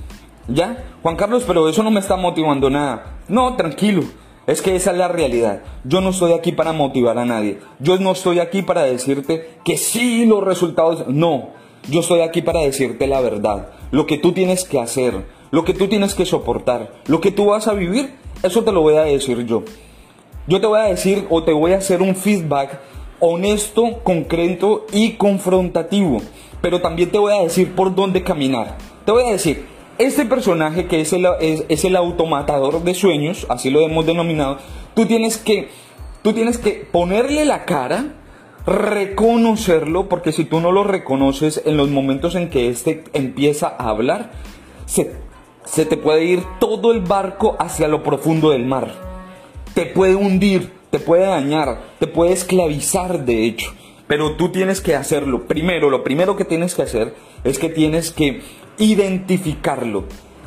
¿Ya? 0.48 0.86
Juan 1.04 1.16
Carlos, 1.16 1.44
pero 1.46 1.68
eso 1.68 1.84
no 1.84 1.92
me 1.92 2.00
está 2.00 2.16
motivando 2.16 2.70
nada. 2.70 3.18
No, 3.28 3.56
tranquilo. 3.56 4.04
Es 4.48 4.62
que 4.62 4.76
esa 4.78 4.92
es 4.92 4.98
la 4.98 5.10
realidad. 5.10 5.62
Yo 5.84 6.00
no 6.00 6.10
estoy 6.12 6.32
aquí 6.32 6.54
para 6.54 6.72
motivar 6.72 7.18
a 7.18 7.26
nadie. 7.26 7.60
Yo 7.80 7.98
no 7.98 8.14
estoy 8.14 8.40
aquí 8.40 8.62
para 8.62 8.84
decirte 8.84 9.58
que 9.66 9.76
sí 9.76 10.26
los 10.26 10.42
resultados. 10.42 11.06
No, 11.10 11.50
yo 11.90 12.00
estoy 12.00 12.22
aquí 12.22 12.42
para 12.42 12.62
decirte 12.62 13.08
la 13.08 13.20
verdad. 13.20 13.70
Lo 13.92 14.06
que 14.06 14.18
tú 14.18 14.32
tienes 14.32 14.64
que 14.64 14.80
hacer, 14.80 15.26
lo 15.52 15.66
que 15.66 15.74
tú 15.74 15.88
tienes 15.88 16.16
que 16.16 16.26
soportar, 16.26 16.94
lo 17.08 17.20
que 17.20 17.32
tú 17.32 17.48
vas 17.48 17.68
a 17.68 17.74
vivir, 17.74 18.16
eso 18.42 18.64
te 18.64 18.72
lo 18.72 18.82
voy 18.82 18.96
a 18.96 19.02
decir 19.02 19.46
yo. 19.46 19.64
Yo 20.48 20.62
te 20.62 20.68
voy 20.68 20.80
a 20.80 20.84
decir 20.84 21.28
o 21.30 21.44
te 21.44 21.52
voy 21.52 21.74
a 21.74 21.78
hacer 21.78 22.02
un 22.02 22.16
feedback 22.16 22.80
honesto, 23.20 24.00
concreto 24.04 24.86
y 24.94 25.14
confrontativo. 25.14 26.22
Pero 26.62 26.80
también 26.80 27.12
te 27.12 27.20
voy 27.20 27.34
a 27.34 27.42
decir 27.42 27.76
por 27.76 27.94
dónde 27.94 28.24
caminar. 28.24 28.78
Te 29.06 29.12
voy 29.12 29.24
a 29.24 29.32
decir, 29.32 29.66
este 30.00 30.26
personaje 30.26 30.88
que 30.88 31.02
es 31.02 31.14
el, 31.14 31.28
es, 31.40 31.86
el 31.86 31.96
automatador 31.96 32.84
de 32.84 32.94
sueños, 32.94 33.46
así 33.50 33.70
lo 33.70 33.82
hemos 33.82 34.06
denominado, 34.06 34.58
tú 34.94 35.06
tienes 35.06 35.38
que, 35.38 35.70
tú 36.22 36.34
tienes 36.34 36.58
que 36.58 36.88
ponerle 36.92 37.46
la 37.46 37.66
cara, 37.66 38.16
reconocerlo, 38.66 40.10
porque 40.10 40.32
si 40.32 40.44
tú 40.46 40.60
no 40.60 40.72
lo 40.72 40.84
reconoces 40.84 41.62
en 41.66 41.78
los 41.78 41.90
momentos 41.90 42.36
en 42.36 42.50
que 42.50 42.70
este 42.70 43.04
empieza 43.14 43.68
a 43.68 43.90
hablar, 43.90 44.32
se, 44.86 45.14
se 45.66 45.86
te 45.86 45.98
puede 45.98 46.26
ir 46.26 46.44
todo 46.60 46.92
el 46.92 47.02
barco 47.02 47.56
hacia 47.60 47.88
lo 47.88 48.04
profundo 48.04 48.52
del 48.52 48.66
mar. 48.66 48.92
te 49.74 49.86
puede 49.86 50.16
hundir, 50.16 50.74
te 50.90 51.00
puede 51.00 51.26
dañar, 51.26 51.82
te 52.00 52.08
puede 52.08 52.34
esclavizar 52.34 53.26
de 53.26 53.46
hecho. 53.46 53.72
Pero 54.08 54.36
tú 54.36 54.50
tienes 54.50 54.82
que 54.82 54.96
hacerlo. 54.96 55.46
Primero, 55.48 55.90
lo 55.90 56.04
primero 56.04 56.36
que 56.36 56.46
tienes 56.46 56.76
que 56.76 56.84
hacer 56.84 57.14
es 57.44 57.60
que 57.60 57.70
tienes 57.70 58.12
que 58.12 58.42
identificarlo. 58.78 60.06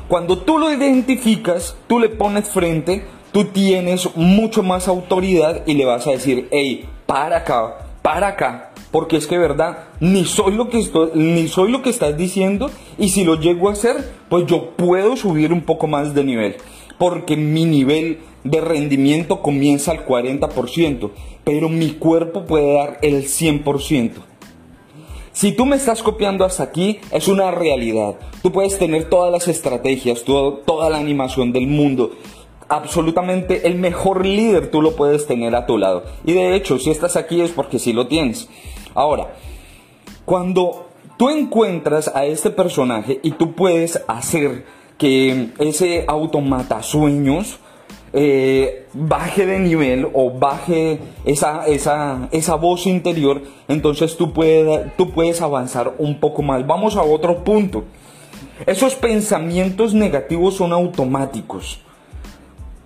Cuando 0.08 0.38
tú 0.38 0.58
lo 0.58 0.72
identificas, 0.72 1.76
tú 1.86 2.00
le 2.00 2.08
pones 2.08 2.48
frente, 2.48 3.04
tú 3.32 3.44
tienes 3.44 4.08
mucho 4.16 4.62
más 4.62 4.88
autoridad 4.88 5.62
y 5.66 5.74
le 5.74 5.84
vas 5.84 6.06
a 6.06 6.12
decir, 6.12 6.48
hey, 6.50 6.88
para 7.06 7.38
acá, 7.38 7.86
para 8.02 8.28
acá, 8.28 8.72
porque 8.90 9.16
es 9.16 9.26
que 9.26 9.38
verdad, 9.38 9.84
ni 10.00 10.24
soy 10.24 10.54
lo 10.54 10.68
que 10.68 10.80
estoy, 10.80 11.10
ni 11.14 11.48
soy 11.48 11.70
lo 11.70 11.82
que 11.82 11.90
estás 11.90 12.16
diciendo 12.16 12.70
y 12.98 13.10
si 13.10 13.24
lo 13.24 13.36
llego 13.36 13.68
a 13.68 13.72
hacer, 13.72 14.12
pues 14.28 14.46
yo 14.46 14.70
puedo 14.70 15.16
subir 15.16 15.52
un 15.52 15.62
poco 15.62 15.86
más 15.86 16.14
de 16.14 16.24
nivel, 16.24 16.56
porque 17.00 17.38
mi 17.38 17.64
nivel 17.64 18.18
de 18.44 18.60
rendimiento 18.60 19.40
comienza 19.40 19.90
al 19.90 20.04
40%, 20.04 21.10
pero 21.44 21.70
mi 21.70 21.92
cuerpo 21.92 22.44
puede 22.44 22.74
dar 22.74 22.98
el 23.00 23.24
100%. 23.24 24.12
Si 25.32 25.52
tú 25.52 25.64
me 25.64 25.76
estás 25.76 26.02
copiando 26.02 26.44
hasta 26.44 26.62
aquí, 26.62 27.00
es 27.10 27.26
una 27.26 27.52
realidad. 27.52 28.16
Tú 28.42 28.52
puedes 28.52 28.76
tener 28.76 29.08
todas 29.08 29.32
las 29.32 29.48
estrategias, 29.48 30.24
toda 30.24 30.90
la 30.90 30.98
animación 30.98 31.52
del 31.52 31.68
mundo. 31.68 32.10
Absolutamente 32.68 33.66
el 33.66 33.76
mejor 33.76 34.26
líder 34.26 34.70
tú 34.70 34.82
lo 34.82 34.94
puedes 34.94 35.26
tener 35.26 35.54
a 35.54 35.64
tu 35.64 35.78
lado. 35.78 36.04
Y 36.26 36.34
de 36.34 36.54
hecho, 36.54 36.78
si 36.78 36.90
estás 36.90 37.16
aquí 37.16 37.40
es 37.40 37.50
porque 37.50 37.78
sí 37.78 37.94
lo 37.94 38.08
tienes. 38.08 38.46
Ahora, 38.94 39.32
cuando 40.26 40.88
tú 41.16 41.30
encuentras 41.30 42.14
a 42.14 42.26
este 42.26 42.50
personaje 42.50 43.20
y 43.22 43.30
tú 43.30 43.54
puedes 43.54 44.02
hacer 44.06 44.66
que 45.00 45.48
ese 45.58 46.04
automata 46.06 46.82
sueños 46.82 47.58
eh, 48.12 48.86
baje 48.92 49.46
de 49.46 49.58
nivel 49.58 50.08
o 50.12 50.30
baje 50.30 50.98
esa, 51.24 51.66
esa, 51.66 52.28
esa 52.32 52.54
voz 52.56 52.86
interior, 52.86 53.40
entonces 53.66 54.18
tú, 54.18 54.34
puedes, 54.34 54.94
tú 54.96 55.10
puedes 55.10 55.40
avanzar 55.40 55.94
un 55.96 56.20
poco 56.20 56.42
más. 56.42 56.66
Vamos 56.66 56.96
a 56.96 57.02
otro 57.02 57.44
punto. 57.44 57.84
Esos 58.66 58.94
pensamientos 58.94 59.94
negativos 59.94 60.56
son 60.56 60.74
automáticos. 60.74 61.80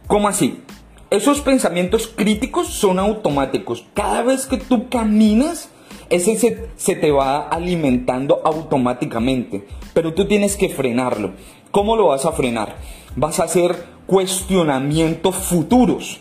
¿Cómo 0.07 0.29
así? 0.29 0.63
Esos 1.11 1.41
pensamientos 1.41 2.07
críticos 2.07 2.69
son 2.69 3.01
automáticos. 3.01 3.85
Cada 3.93 4.23
vez 4.23 4.47
que 4.47 4.59
tú 4.59 4.89
caminas, 4.89 5.69
ese 6.11 6.37
se, 6.37 6.69
se, 6.77 6.95
te 6.95 7.11
va 7.11 7.49
alimentando 7.49 8.41
automáticamente. 8.45 9.67
Pero 9.95 10.15
tú 10.15 10.27
tienes 10.27 10.57
que 10.57 10.69
frenarlo. 10.69 11.33
¿Cómo 11.75 11.97
lo 11.97 12.07
vas 12.07 12.25
a 12.25 12.31
frenar? 12.31 12.77
Vas 13.17 13.41
a 13.41 13.45
hacer 13.47 13.75
cuestionamientos 14.07 15.35
futuros. 15.35 16.21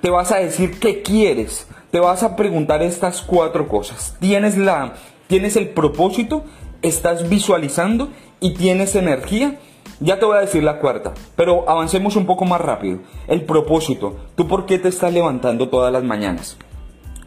Te 0.00 0.10
vas 0.10 0.32
a 0.32 0.38
decir 0.38 0.80
qué 0.80 1.02
quieres. 1.02 1.68
Te 1.92 2.00
vas 2.00 2.24
a 2.24 2.34
preguntar 2.34 2.82
estas 2.82 3.22
cuatro 3.22 3.68
cosas. 3.68 4.16
Tienes 4.18 4.58
la 4.58 4.94
tienes 5.28 5.54
el 5.54 5.68
propósito, 5.68 6.42
estás 6.82 7.28
visualizando 7.28 8.08
y 8.40 8.54
tienes 8.54 8.96
energía. 8.96 9.60
Ya 10.00 10.18
te 10.18 10.24
voy 10.24 10.38
a 10.38 10.40
decir 10.40 10.64
la 10.64 10.80
cuarta, 10.80 11.14
pero 11.36 11.70
avancemos 11.70 12.16
un 12.16 12.26
poco 12.26 12.44
más 12.44 12.60
rápido. 12.60 13.02
El 13.28 13.42
propósito. 13.42 14.16
¿Tú 14.34 14.48
por 14.48 14.66
qué 14.66 14.80
te 14.80 14.88
estás 14.88 15.12
levantando 15.12 15.68
todas 15.68 15.92
las 15.92 16.02
mañanas? 16.02 16.56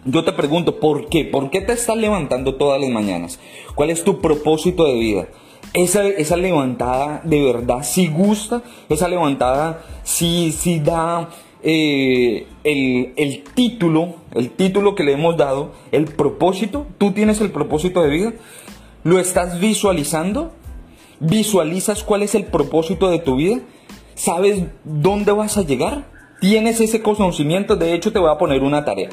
Yo 0.03 0.25
te 0.25 0.33
pregunto, 0.33 0.81
¿por 0.81 1.07
qué? 1.07 1.23
¿Por 1.23 1.49
qué 1.51 1.61
te 1.61 1.71
estás 1.71 1.95
levantando 1.95 2.55
todas 2.55 2.81
las 2.81 2.89
mañanas? 2.89 3.39
¿Cuál 3.75 3.91
es 3.91 4.03
tu 4.03 4.19
propósito 4.19 4.83
de 4.83 4.95
vida? 4.95 5.27
Esa, 5.75 6.37
levantada 6.37 7.21
de 7.23 7.43
verdad 7.43 7.83
si 7.83 8.07
gusta, 8.07 8.61
esa 8.89 9.07
levantada 9.07 9.81
si, 10.03 10.51
si 10.51 10.79
da 10.79 11.29
eh, 11.63 12.47
el, 12.63 13.13
el, 13.17 13.43
título, 13.43 14.15
el 14.33 14.51
título 14.51 14.95
que 14.95 15.03
le 15.03 15.13
hemos 15.13 15.35
dado, 15.35 15.73
el 15.91 16.05
propósito, 16.05 16.85
tú 16.97 17.11
tienes 17.11 17.41
el 17.41 17.51
propósito 17.51 18.01
de 18.01 18.09
vida, 18.09 18.33
lo 19.03 19.19
estás 19.19 19.59
visualizando, 19.59 20.53
visualizas 21.19 22.03
cuál 22.03 22.23
es 22.23 22.35
el 22.35 22.45
propósito 22.45 23.09
de 23.09 23.19
tu 23.19 23.35
vida, 23.35 23.59
sabes 24.15 24.63
dónde 24.83 25.31
vas 25.33 25.57
a 25.57 25.63
llegar, 25.63 26.05
tienes 26.39 26.79
ese 26.79 27.01
conocimiento, 27.01 27.75
de 27.75 27.93
hecho 27.93 28.13
te 28.13 28.19
voy 28.19 28.31
a 28.31 28.37
poner 28.37 28.63
una 28.63 28.85
tarea 28.85 29.09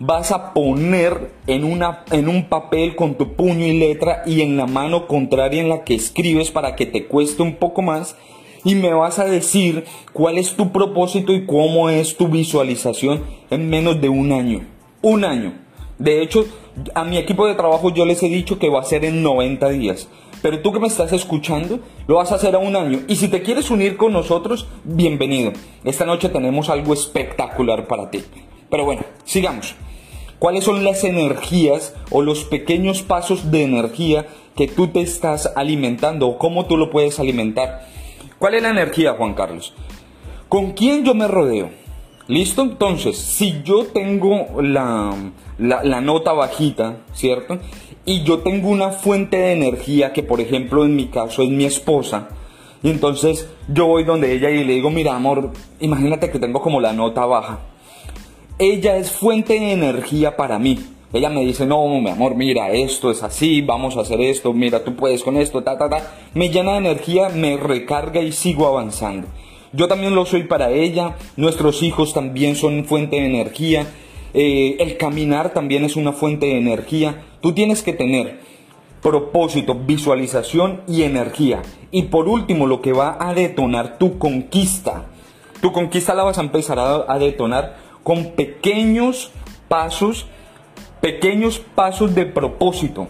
vas 0.00 0.32
a 0.32 0.54
poner 0.54 1.30
en, 1.46 1.62
una, 1.62 2.04
en 2.10 2.28
un 2.28 2.48
papel 2.48 2.96
con 2.96 3.16
tu 3.16 3.34
puño 3.34 3.66
y 3.66 3.78
letra 3.78 4.22
y 4.24 4.40
en 4.40 4.56
la 4.56 4.66
mano 4.66 5.06
contraria 5.06 5.60
en 5.60 5.68
la 5.68 5.84
que 5.84 5.94
escribes 5.94 6.50
para 6.50 6.74
que 6.74 6.86
te 6.86 7.06
cueste 7.06 7.42
un 7.42 7.56
poco 7.56 7.82
más 7.82 8.16
y 8.64 8.76
me 8.76 8.94
vas 8.94 9.18
a 9.18 9.26
decir 9.26 9.84
cuál 10.14 10.38
es 10.38 10.56
tu 10.56 10.72
propósito 10.72 11.34
y 11.34 11.44
cómo 11.44 11.90
es 11.90 12.16
tu 12.16 12.28
visualización 12.28 13.24
en 13.50 13.68
menos 13.68 14.00
de 14.00 14.08
un 14.08 14.32
año. 14.32 14.66
Un 15.02 15.24
año. 15.24 15.52
De 15.98 16.22
hecho, 16.22 16.46
a 16.94 17.04
mi 17.04 17.18
equipo 17.18 17.46
de 17.46 17.54
trabajo 17.54 17.92
yo 17.92 18.06
les 18.06 18.22
he 18.22 18.28
dicho 18.28 18.58
que 18.58 18.70
va 18.70 18.80
a 18.80 18.84
ser 18.84 19.04
en 19.04 19.22
90 19.22 19.68
días. 19.68 20.08
Pero 20.40 20.60
tú 20.60 20.72
que 20.72 20.80
me 20.80 20.86
estás 20.86 21.12
escuchando, 21.12 21.80
lo 22.06 22.16
vas 22.16 22.32
a 22.32 22.36
hacer 22.36 22.54
a 22.54 22.58
un 22.58 22.74
año. 22.74 23.00
Y 23.06 23.16
si 23.16 23.28
te 23.28 23.42
quieres 23.42 23.70
unir 23.70 23.98
con 23.98 24.14
nosotros, 24.14 24.66
bienvenido. 24.84 25.52
Esta 25.84 26.06
noche 26.06 26.30
tenemos 26.30 26.70
algo 26.70 26.94
espectacular 26.94 27.86
para 27.86 28.10
ti. 28.10 28.22
Pero 28.70 28.86
bueno, 28.86 29.02
sigamos 29.24 29.74
cuáles 30.40 30.64
son 30.64 30.82
las 30.82 31.04
energías 31.04 31.94
o 32.10 32.22
los 32.22 32.44
pequeños 32.44 33.02
pasos 33.02 33.52
de 33.52 33.62
energía 33.62 34.26
que 34.56 34.66
tú 34.66 34.88
te 34.88 35.00
estás 35.00 35.52
alimentando 35.54 36.26
o 36.26 36.38
cómo 36.38 36.66
tú 36.66 36.76
lo 36.76 36.90
puedes 36.90 37.20
alimentar. 37.20 37.86
¿Cuál 38.38 38.54
es 38.54 38.62
la 38.62 38.70
energía, 38.70 39.12
Juan 39.12 39.34
Carlos? 39.34 39.74
¿Con 40.48 40.72
quién 40.72 41.04
yo 41.04 41.14
me 41.14 41.28
rodeo? 41.28 41.70
¿Listo? 42.26 42.62
Entonces, 42.62 43.18
si 43.18 43.62
yo 43.64 43.84
tengo 43.84 44.62
la, 44.62 45.14
la, 45.58 46.00
nota 46.00 46.32
bajita, 46.32 47.02
¿cierto? 47.12 47.58
Y 48.06 48.22
yo 48.22 48.38
tengo 48.38 48.70
una 48.70 48.90
fuente 48.90 49.36
de 49.36 49.52
energía 49.52 50.12
que, 50.12 50.22
por 50.22 50.40
ejemplo, 50.40 50.84
en 50.84 50.96
mi 50.96 51.08
caso 51.08 51.42
es 51.42 51.50
mi 51.50 51.64
esposa, 51.64 52.28
y 52.82 52.88
entonces 52.88 53.48
yo 53.68 53.86
voy 53.86 54.04
donde 54.04 54.32
ella 54.32 54.48
y 54.48 54.64
le 54.64 54.74
digo, 54.74 54.90
mira, 54.90 55.14
amor, 55.14 55.50
imagínate 55.80 56.30
que 56.30 56.38
tengo 56.38 56.62
como 56.62 56.80
la 56.80 56.94
nota 56.94 57.26
baja 57.26 57.58
ella 58.60 58.98
es 58.98 59.10
fuente 59.10 59.54
de 59.54 59.72
energía 59.72 60.36
para 60.36 60.58
mí. 60.58 60.78
Ella 61.14 61.30
me 61.30 61.40
dice, 61.40 61.64
no, 61.64 61.88
mi 61.98 62.10
amor, 62.10 62.36
mira, 62.36 62.70
esto 62.70 63.10
es 63.10 63.22
así, 63.22 63.62
vamos 63.62 63.96
a 63.96 64.02
hacer 64.02 64.20
esto, 64.20 64.52
mira, 64.52 64.84
tú 64.84 64.94
puedes 64.94 65.24
con 65.24 65.38
esto, 65.38 65.62
ta, 65.62 65.78
ta, 65.78 65.88
ta. 65.88 66.14
Me 66.34 66.50
llena 66.50 66.72
de 66.72 66.78
energía, 66.78 67.30
me 67.30 67.56
recarga 67.56 68.20
y 68.20 68.32
sigo 68.32 68.66
avanzando. 68.66 69.28
Yo 69.72 69.88
también 69.88 70.14
lo 70.14 70.26
soy 70.26 70.44
para 70.44 70.70
ella, 70.70 71.16
nuestros 71.36 71.82
hijos 71.82 72.12
también 72.12 72.54
son 72.54 72.84
fuente 72.84 73.16
de 73.16 73.26
energía, 73.26 73.86
eh, 74.34 74.76
el 74.78 74.98
caminar 74.98 75.54
también 75.54 75.82
es 75.84 75.96
una 75.96 76.12
fuente 76.12 76.46
de 76.46 76.58
energía. 76.58 77.22
Tú 77.40 77.52
tienes 77.52 77.82
que 77.82 77.94
tener 77.94 78.40
propósito, 79.00 79.74
visualización 79.74 80.82
y 80.86 81.04
energía. 81.04 81.62
Y 81.90 82.04
por 82.04 82.28
último, 82.28 82.66
lo 82.66 82.82
que 82.82 82.92
va 82.92 83.16
a 83.18 83.32
detonar 83.32 83.96
tu 83.96 84.18
conquista. 84.18 85.06
Tu 85.62 85.72
conquista 85.72 86.14
la 86.14 86.24
vas 86.24 86.38
a 86.38 86.42
empezar 86.42 86.78
a 86.78 87.18
detonar 87.18 87.89
con 88.02 88.32
pequeños 88.32 89.30
pasos, 89.68 90.26
pequeños 91.00 91.58
pasos 91.58 92.14
de 92.14 92.26
propósito. 92.26 93.08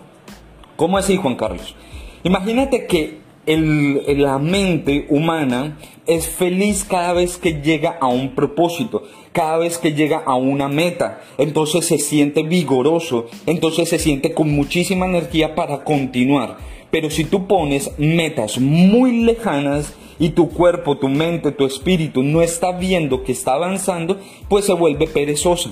¿Cómo 0.77 0.99
así, 0.99 1.17
Juan 1.17 1.37
Carlos? 1.37 1.75
Imagínate 2.23 2.87
que 2.87 3.21
la 3.47 4.39
mente 4.39 5.07
humana 5.09 5.79
es 6.07 6.29
feliz 6.29 6.85
cada 6.85 7.15
vez 7.15 7.37
que 7.37 7.61
llega 7.63 7.97
a 8.01 8.07
un 8.07 8.35
propósito, 8.35 9.03
cada 9.33 9.59
vez 9.59 9.79
que 9.79 9.93
llega 9.93 10.23
a 10.25 10.35
una 10.35 10.69
meta. 10.69 11.21
Entonces 11.39 11.87
se 11.87 11.99
siente 11.99 12.43
vigoroso, 12.43 13.27
entonces 13.47 13.89
se 13.89 13.99
siente 13.99 14.33
con 14.35 14.51
muchísima 14.51 15.07
energía 15.07 15.55
para 15.55 15.85
continuar. 15.85 16.59
Pero 16.91 17.11
si 17.11 17.25
tú 17.25 17.47
pones 17.47 17.93
metas 17.99 18.59
muy 18.59 19.23
lejanas 19.23 19.95
y 20.21 20.31
tu 20.31 20.51
cuerpo, 20.51 20.99
tu 20.99 21.09
mente, 21.09 21.51
tu 21.51 21.65
espíritu 21.65 22.23
no 22.23 22.43
está 22.43 22.73
viendo 22.73 23.25
que 23.25 23.33
está 23.33 23.55
avanzando, 23.55 24.19
pues 24.49 24.67
se 24.67 24.75
vuelve 24.75 25.09
perezosa. 25.09 25.71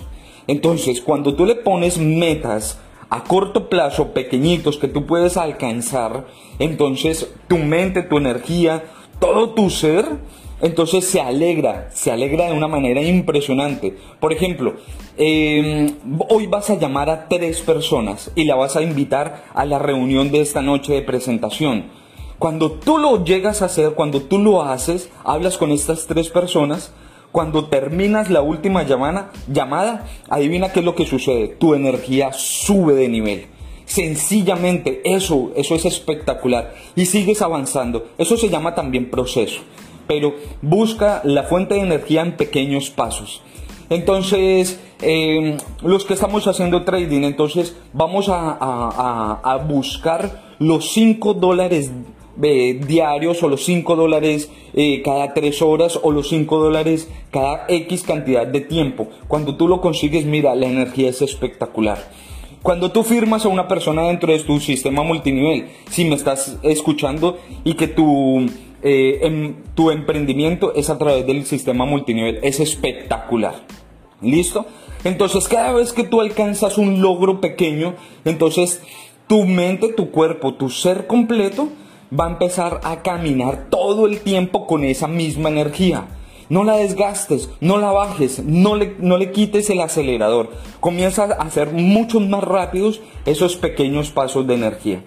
Entonces, 0.49 1.03
cuando 1.03 1.35
tú 1.35 1.45
le 1.45 1.55
pones 1.55 1.99
metas 1.99 2.81
a 3.11 3.25
corto 3.25 3.69
plazo, 3.69 4.15
pequeñitos, 4.15 4.79
que 4.79 4.89
tú 4.89 5.05
puedes 5.07 5.37
alcanzar, 5.37 6.27
entonces 6.59 7.31
tu 7.47 7.59
mente, 7.59 8.03
tu 8.03 8.17
energía, 8.17 8.85
todo 9.21 9.51
tu 9.51 9.69
ser, 9.69 10.07
entonces 10.63 11.05
se 11.05 11.21
alegra, 11.21 11.91
se 11.93 12.11
alegra 12.11 12.47
de 12.47 12.53
una 12.53 12.69
manera 12.69 13.03
impresionante. 13.03 13.95
Por 14.19 14.33
ejemplo, 14.33 14.77
em, 15.19 15.95
hoy 16.31 16.47
vas 16.47 16.71
a 16.71 16.79
llamar 16.79 17.11
a 17.11 17.29
tres 17.29 17.61
personas 17.61 18.33
y 18.35 18.45
la 18.45 18.57
vas 18.57 18.77
a 18.77 18.83
invitar 18.83 19.45
a 19.55 19.67
la 19.67 19.79
reunión 19.79 20.31
de 20.31 20.41
esta 20.41 20.63
noche 20.63 20.95
de 20.95 21.03
presentación. 21.03 22.08
Cuando 22.39 22.71
tú 22.73 22.99
lo 22.99 23.25
llegas 23.25 23.63
a 23.63 23.67
hacer, 23.67 23.95
cuando 23.95 24.23
tú 24.23 24.39
lo 24.39 24.63
haces, 24.63 25.11
hablas 25.25 25.59
con 25.59 25.73
estas 25.73 26.07
tres 26.07 26.31
personas, 26.31 26.93
cuando 27.33 27.67
terminas 27.67 28.31
la 28.31 28.43
última 28.43 28.85
llamada, 28.85 29.33
llamada, 29.49 30.07
adivina 30.29 30.73
qué 30.73 30.81
es 30.81 30.85
lo 30.85 30.95
que 30.95 31.05
sucede. 31.05 31.49
Tu 31.49 31.75
energía 31.75 32.33
sube 32.33 32.95
de 32.95 33.09
nivel. 33.09 33.47
Sencillamente, 33.87 35.01
eso, 35.05 35.51
eso 35.57 35.75
es 35.75 35.85
espectacular. 35.85 36.75
Y 36.95 37.07
sigues 37.07 37.43
avanzando. 37.43 38.09
Eso 38.19 38.37
se 38.37 38.49
llama 38.49 38.75
también 38.75 39.11
proceso. 39.11 39.61
Pero 40.07 40.35
busca 40.63 41.23
la 41.25 41.43
fuente 41.43 41.75
de 41.75 41.81
energía 41.81 42.23
en 42.23 42.37
pequeños 42.37 42.91
pasos. 42.91 43.43
Entonces, 43.91 44.79
em, 45.01 45.57
los 45.83 46.05
que 46.05 46.15
estamos 46.15 46.47
haciendo 46.47 46.85
trading, 46.85 47.23
entonces 47.23 47.75
vamos 47.93 48.27
a, 48.29 49.65
buscar 49.67 50.55
los 50.59 50.93
5 50.93 51.35
dólares 51.35 51.91
eh, 52.43 52.81
diarios 52.87 53.43
o 53.43 53.49
los 53.49 53.65
5 53.65 53.97
dólares 53.97 54.51
eh, 54.75 55.03
cada 55.03 55.35
3 55.35 55.63
horas 55.63 55.99
o 56.03 56.13
los 56.13 56.29
5 56.29 56.59
dólares 56.59 57.09
cada 57.31 57.67
X 57.69 58.03
cantidad 58.05 58.47
de 58.47 58.61
tiempo. 58.61 59.09
Cuando 59.27 59.57
tú 59.57 59.69
lo 59.69 59.81
consigues, 59.81 60.25
mira, 60.25 60.55
la 60.55 60.67
energía 60.67 61.11
es 61.11 61.23
espectacular. 61.23 61.99
Cuando 62.63 62.91
tú 62.91 63.03
firmas 63.03 63.45
a 63.45 63.49
una 63.49 63.69
persona 63.69 64.03
dentro 64.03 64.33
de 64.33 64.41
tu 64.41 64.61
sistema 64.61 65.03
multinivel, 65.03 65.69
si 65.91 66.05
me 66.05 66.17
estás 66.17 66.59
escuchando 66.63 67.39
y 67.65 67.75
que 67.75 67.89
tu, 67.89 68.47
eh, 68.83 69.21
em, 69.23 69.55
tu 69.75 69.91
emprendimiento 69.91 70.75
es 70.75 70.91
a 70.91 70.99
través 70.99 71.27
del 71.27 71.45
sistema 71.45 71.87
multinivel, 71.87 72.41
es 72.43 72.61
espectacular. 72.61 73.55
¿Listo? 74.21 74.67
Entonces 75.05 75.47
cada 75.47 75.73
vez 75.73 75.93
que 75.93 76.03
tú 76.03 76.21
alcanzas 76.21 76.77
un 76.77 77.01
logro 77.01 77.41
pequeño, 77.41 77.95
entonces 78.25 78.83
tu 79.29 79.45
mente, 79.45 79.93
tu 79.93 80.11
cuerpo, 80.11 80.55
tu 80.55 80.71
ser 80.71 81.07
completo 81.07 81.69
va 82.13 82.27
a 82.27 82.31
empezar 82.31 82.81
a 82.85 83.03
caminar 83.03 83.67
todo 83.71 84.07
el 84.07 84.21
tiempo 84.21 84.67
con 84.67 84.85
esa 84.85 85.09
misma 85.09 85.49
energía. 85.49 86.09
No 86.49 86.65
la 86.65 86.77
desgastes, 86.77 87.51
no 87.61 87.77
la 87.77 87.93
bajes, 87.93 88.43
no 88.43 88.75
le, 88.75 88.97
no 88.99 89.19
le 89.19 89.33
quites 89.33 89.69
el 89.69 89.81
acelerador. 89.81 90.51
Comienza 90.81 91.25
a 91.25 91.43
hacer 91.43 91.73
mucho 91.73 92.21
más 92.21 92.43
rápidos 92.43 93.03
esos 93.27 93.57
pequeños 93.57 94.11
pasos 94.11 94.47
de 94.47 94.55
energía. 94.55 95.03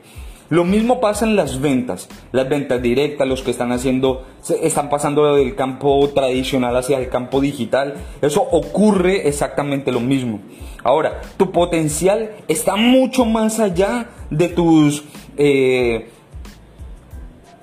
Lo 0.51 0.65
mismo 0.65 1.00
pasa 1.00 1.25
en 1.25 1.38
las 1.38 1.62
ventas, 1.62 2.10
las 2.34 2.50
ventas 2.50 2.81
directas, 2.81 3.25
los 3.25 3.41
que 3.41 3.51
están 3.51 3.72
haciendo, 3.72 4.25
están 4.62 4.89
pasando 4.89 5.34
del 5.34 5.55
campo 5.55 6.10
tradicional 6.13 6.75
hacia 6.75 6.98
el 6.98 7.08
campo 7.08 7.39
digital. 7.39 7.96
Eso 8.22 8.41
ocurre 8.41 9.29
exactamente 9.29 9.93
lo 9.93 10.01
mismo. 10.01 10.41
Ahora, 10.84 11.22
tu 11.38 11.53
potencial 11.53 12.31
está 12.50 12.75
mucho 12.75 13.24
más 13.24 13.62
allá 13.62 14.10
de 14.29 14.50
tus, 14.50 15.05
eh, 15.38 16.10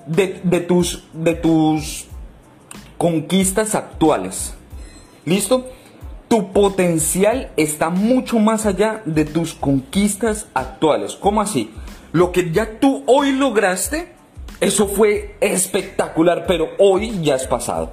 de, 0.09 0.59
tus, 0.61 1.03
de 1.13 1.35
tus 1.35 2.05
conquistas 2.97 3.75
actuales. 3.75 4.53
¿Listo? 5.25 5.67
Tu 6.27 6.51
potencial 6.51 7.51
está 7.57 7.89
mucho 7.89 8.39
más 8.39 8.65
allá 8.65 9.01
de 9.05 9.25
tus 9.25 9.53
conquistas 9.53 10.47
actuales. 10.53 11.15
¿Cómo 11.15 11.41
así? 11.41 11.71
Lo 12.11 12.31
que 12.31 12.51
ya 12.51 12.79
tú 12.79 13.03
hoy 13.05 13.31
lograste, 13.31 14.13
eso 14.61 14.87
fue 14.87 15.35
espectacular, 15.41 16.45
pero 16.47 16.69
hoy 16.77 17.19
ya 17.21 17.35
es 17.35 17.47
pasado. 17.47 17.91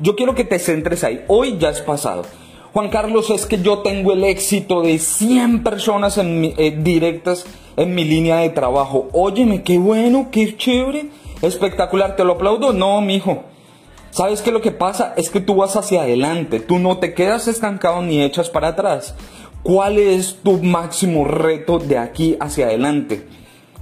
Yo 0.00 0.16
quiero 0.16 0.34
que 0.34 0.44
te 0.44 0.58
centres 0.58 1.04
ahí, 1.04 1.24
hoy 1.28 1.58
ya 1.58 1.70
es 1.70 1.80
pasado. 1.80 2.24
Juan 2.72 2.88
Carlos, 2.88 3.28
es 3.30 3.44
que 3.44 3.60
yo 3.60 3.78
tengo 3.80 4.12
el 4.12 4.24
éxito 4.24 4.80
de 4.80 4.98
100 4.98 5.62
personas 5.62 6.16
en 6.16 6.54
eh, 6.56 6.74
directas 6.78 7.44
en 7.76 7.94
mi 7.94 8.04
línea 8.04 8.36
de 8.38 8.48
trabajo. 8.48 9.08
Óyeme, 9.12 9.62
qué 9.62 9.78
bueno, 9.78 10.28
qué 10.30 10.56
chévere, 10.56 11.10
espectacular, 11.42 12.16
te 12.16 12.24
lo 12.24 12.34
aplaudo. 12.34 12.72
No, 12.72 13.00
mijo. 13.00 13.44
¿Sabes 14.12 14.42
qué 14.42 14.52
lo 14.52 14.60
que 14.60 14.72
pasa? 14.72 15.14
Es 15.16 15.30
que 15.30 15.40
tú 15.40 15.54
vas 15.56 15.74
hacia 15.74 16.02
adelante, 16.02 16.60
tú 16.60 16.78
no 16.78 16.98
te 16.98 17.14
quedas 17.14 17.48
estancado 17.48 18.02
ni 18.02 18.22
echas 18.22 18.50
para 18.50 18.68
atrás. 18.68 19.14
¿Cuál 19.62 19.98
es 19.98 20.36
tu 20.42 20.62
máximo 20.62 21.24
reto 21.24 21.78
de 21.78 21.96
aquí 21.96 22.36
hacia 22.38 22.66
adelante? 22.66 23.26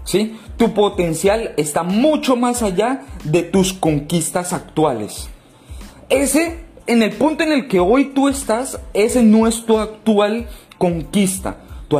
¿Sí? 0.04 0.38
Tu 0.56 0.72
potencial 0.72 1.52
está 1.56 1.82
mucho 1.82 2.36
más 2.36 2.62
allá 2.62 3.02
de 3.24 3.42
tus 3.42 3.72
conquistas 3.72 4.52
actuales. 4.52 5.28
Ese, 6.08 6.64
en 6.86 7.02
el 7.02 7.10
punto 7.10 7.42
en 7.42 7.50
el 7.50 7.66
que 7.66 7.80
hoy 7.80 8.12
tú 8.14 8.28
estás, 8.28 8.78
ese 8.94 9.24
no 9.24 9.48
es 9.48 9.66
tu 9.66 9.78
actual 9.78 10.46
conquista. 10.78 11.56
Tu, 11.88 11.98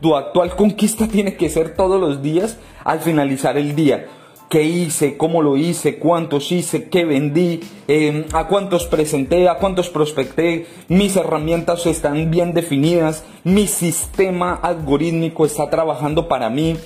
tu 0.00 0.16
actual 0.16 0.56
conquista 0.56 1.08
tiene 1.12 1.36
que 1.36 1.50
ser 1.50 1.76
todos 1.76 2.00
los 2.00 2.22
días 2.22 2.56
al 2.84 3.00
finalizar 3.00 3.58
el 3.58 3.76
día 3.76 4.06
qué 4.48 4.62
hice, 4.62 5.16
cómo 5.16 5.42
lo 5.42 5.56
hice, 5.56 5.98
cuántos 5.98 6.52
hice, 6.52 6.88
qué 6.88 7.04
vendí, 7.04 7.60
em, 7.88 8.24
a 8.32 8.46
cuántos 8.46 8.86
presenté, 8.86 9.48
a 9.48 9.58
cuántos 9.58 9.90
prospecté, 9.90 10.66
mis 10.88 11.16
herramientas 11.16 11.86
están 11.86 12.30
bien 12.30 12.52
definidas, 12.52 13.24
mi 13.44 13.66
sistema 13.66 14.54
algorítmico 14.54 15.44
está 15.44 15.68
trabajando 15.68 16.28
para 16.28 16.50
mí. 16.50 16.76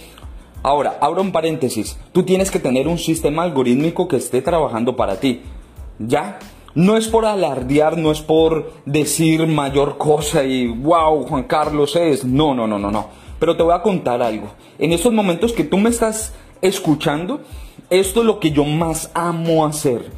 Ahora, 0.63 0.99
abro 1.01 1.23
un 1.23 1.33
paréntesis, 1.33 1.99
tú 2.13 2.23
tienes 2.23 2.51
que 2.51 2.59
tener 2.59 2.89
un 2.89 2.99
sistema 2.99 3.43
algorítmico 3.43 4.09
que 4.09 4.17
esté 4.17 4.43
trabajando 4.43 4.97
para 4.97 5.17
ti. 5.17 5.43
¿Ya? 5.99 6.39
No 6.75 6.97
es 6.97 7.09
por 7.09 7.25
alardear, 7.25 7.99
no 7.99 8.13
es 8.13 8.21
por 8.21 8.73
decir 8.87 9.47
mayor 9.47 9.99
cosa 9.99 10.45
y 10.45 10.69
wow, 10.69 11.27
Juan 11.27 11.45
Carlos 11.45 11.97
es. 11.97 12.25
No, 12.25 12.55
no, 12.55 12.67
no, 12.67 12.79
no, 12.79 12.91
no. 12.91 13.09
Pero 13.39 13.57
te 13.57 13.63
voy 13.63 13.75
a 13.75 13.83
contar 13.83 14.23
algo. 14.23 14.51
En 14.79 14.93
estos 14.93 15.13
momentos 15.13 15.53
que 15.53 15.65
tú 15.65 15.79
me 15.79 15.91
estás 15.91 16.35
escuchando, 16.63 17.41
esto 17.91 18.21
es 18.21 18.27
lo 18.27 18.41
que 18.41 18.53
yo 18.53 18.65
más 18.65 19.11
amo 19.15 19.67
hacer. 19.67 20.11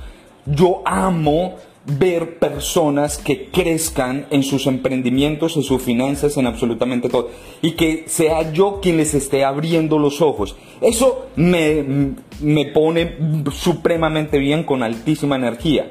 Yo 0.46 0.82
amo 0.84 1.56
ver 1.84 2.38
personas 2.38 3.18
que 3.18 3.48
crezcan 3.50 4.26
en 4.30 4.42
sus 4.42 4.66
emprendimientos, 4.66 5.56
en 5.56 5.62
sus 5.62 5.82
finanzas, 5.82 6.36
en 6.36 6.46
absolutamente 6.46 7.08
todo. 7.08 7.30
Y 7.60 7.72
que 7.72 8.04
sea 8.06 8.52
yo 8.52 8.80
quien 8.80 8.98
les 8.98 9.14
esté 9.14 9.44
abriendo 9.44 9.98
los 9.98 10.20
ojos. 10.20 10.56
Eso 10.80 11.26
me, 11.36 12.14
me 12.40 12.66
pone 12.66 13.16
supremamente 13.52 14.38
bien 14.38 14.64
con 14.64 14.82
altísima 14.82 15.36
energía. 15.36 15.90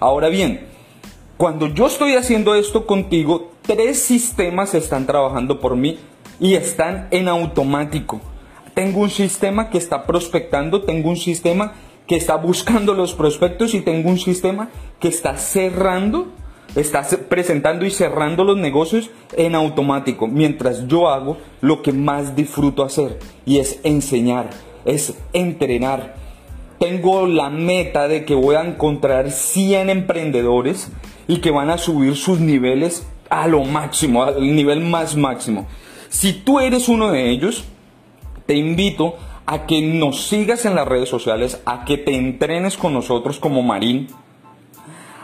Ahora 0.00 0.28
bien, 0.28 0.66
cuando 1.36 1.68
yo 1.68 1.86
estoy 1.86 2.14
haciendo 2.14 2.54
esto 2.54 2.86
contigo, 2.86 3.52
tres 3.62 4.02
sistemas 4.02 4.74
están 4.74 5.06
trabajando 5.06 5.60
por 5.60 5.76
mí 5.76 5.98
y 6.40 6.54
están 6.54 7.08
en 7.10 7.28
automático 7.28 8.20
tengo 8.74 9.00
un 9.00 9.10
sistema 9.10 9.70
que 9.70 9.78
está 9.78 10.04
prospectando, 10.04 10.82
tengo 10.82 11.10
un 11.10 11.16
sistema 11.16 11.74
que 12.06 12.16
está 12.16 12.36
buscando 12.36 12.94
los 12.94 13.14
prospectos 13.14 13.74
y 13.74 13.80
tengo 13.80 14.10
un 14.10 14.18
sistema 14.18 14.70
que 14.98 15.08
está 15.08 15.36
cerrando, 15.36 16.28
está 16.74 17.06
presentando 17.28 17.84
y 17.84 17.90
cerrando 17.90 18.44
los 18.44 18.56
negocios 18.56 19.10
en 19.36 19.54
automático, 19.54 20.26
mientras 20.26 20.86
yo 20.88 21.08
hago 21.08 21.38
lo 21.60 21.82
que 21.82 21.92
más 21.92 22.34
disfruto 22.34 22.82
hacer 22.82 23.18
y 23.46 23.58
es 23.58 23.80
enseñar, 23.84 24.50
es 24.84 25.14
entrenar. 25.32 26.16
Tengo 26.78 27.26
la 27.26 27.48
meta 27.48 28.08
de 28.08 28.24
que 28.24 28.34
voy 28.34 28.56
a 28.56 28.64
encontrar 28.64 29.30
100 29.30 29.88
emprendedores 29.88 30.90
y 31.28 31.38
que 31.38 31.52
van 31.52 31.70
a 31.70 31.78
subir 31.78 32.16
sus 32.16 32.40
niveles 32.40 33.06
a 33.30 33.46
lo 33.46 33.64
máximo, 33.64 34.24
al 34.24 34.54
nivel 34.54 34.80
más 34.80 35.16
máximo. 35.16 35.66
Si 36.08 36.32
tú 36.32 36.58
eres 36.58 36.88
uno 36.88 37.12
de 37.12 37.30
ellos, 37.30 37.64
te 38.46 38.54
invito 38.54 39.16
a 39.46 39.66
que 39.66 39.82
nos 39.82 40.26
sigas 40.28 40.64
en 40.64 40.74
las 40.74 40.86
redes 40.86 41.08
sociales, 41.08 41.60
a 41.64 41.84
que 41.84 41.98
te 41.98 42.14
entrenes 42.14 42.76
con 42.76 42.94
nosotros 42.94 43.38
como 43.38 43.62
Marín, 43.62 44.08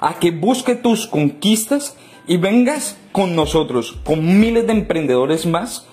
a 0.00 0.14
que 0.14 0.30
busque 0.30 0.74
tus 0.74 1.06
conquistas 1.06 1.96
y 2.26 2.36
vengas 2.36 2.96
con 3.12 3.34
nosotros, 3.34 3.96
con 4.04 4.40
miles 4.40 4.66
de 4.66 4.72
emprendedores 4.72 5.46
más 5.46 5.86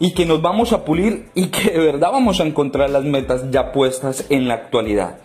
y 0.00 0.12
que 0.12 0.26
nos 0.26 0.42
vamos 0.42 0.72
a 0.72 0.84
pulir 0.84 1.30
y 1.34 1.46
que 1.46 1.70
de 1.70 1.78
verdad 1.78 2.12
vamos 2.12 2.40
a 2.40 2.44
encontrar 2.44 2.90
las 2.90 3.04
metas 3.04 3.50
ya 3.50 3.72
puestas 3.72 4.26
en 4.28 4.48
la 4.48 4.54
actualidad. 4.54 5.18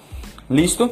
¿Listo? 0.50 0.92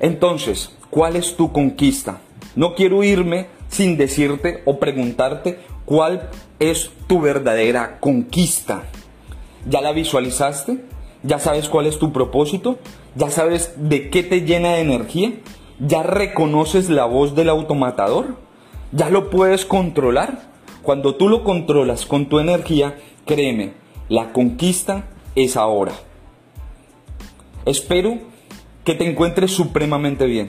Entonces, 0.00 0.70
¿cuál 0.90 1.16
es 1.16 1.36
tu 1.36 1.52
conquista? 1.52 2.20
No 2.56 2.74
quiero 2.74 3.04
irme 3.04 3.46
sin 3.68 3.96
decirte 3.96 4.62
o 4.64 4.78
preguntarte 4.78 5.60
cuál 5.84 6.28
es 6.58 6.90
tu 7.06 7.20
verdadera 7.20 7.98
conquista. 8.00 8.84
¿Ya 9.68 9.80
la 9.80 9.92
visualizaste? 9.92 10.84
¿Ya 11.22 11.38
sabes 11.38 11.68
cuál 11.68 11.86
es 11.86 11.98
tu 11.98 12.12
propósito? 12.12 12.78
¿Ya 13.14 13.30
sabes 13.30 13.74
de 13.76 14.08
qué 14.08 14.22
te 14.22 14.42
llena 14.42 14.74
de 14.74 14.80
energía? 14.80 15.32
¿Ya 15.78 16.02
reconoces 16.02 16.88
la 16.88 17.04
voz 17.04 17.34
del 17.34 17.50
automatador? 17.50 18.36
¿Ya 18.92 19.10
lo 19.10 19.28
puedes 19.28 19.66
controlar? 19.66 20.50
Cuando 20.82 21.14
tú 21.16 21.28
lo 21.28 21.44
controlas 21.44 22.06
con 22.06 22.26
tu 22.26 22.38
energía, 22.38 22.98
créeme, 23.26 23.74
la 24.08 24.32
conquista 24.32 25.04
es 25.34 25.56
ahora. 25.56 25.92
Espero 27.66 28.18
que 28.84 28.94
te 28.94 29.08
encuentres 29.08 29.50
supremamente 29.50 30.24
bien, 30.24 30.48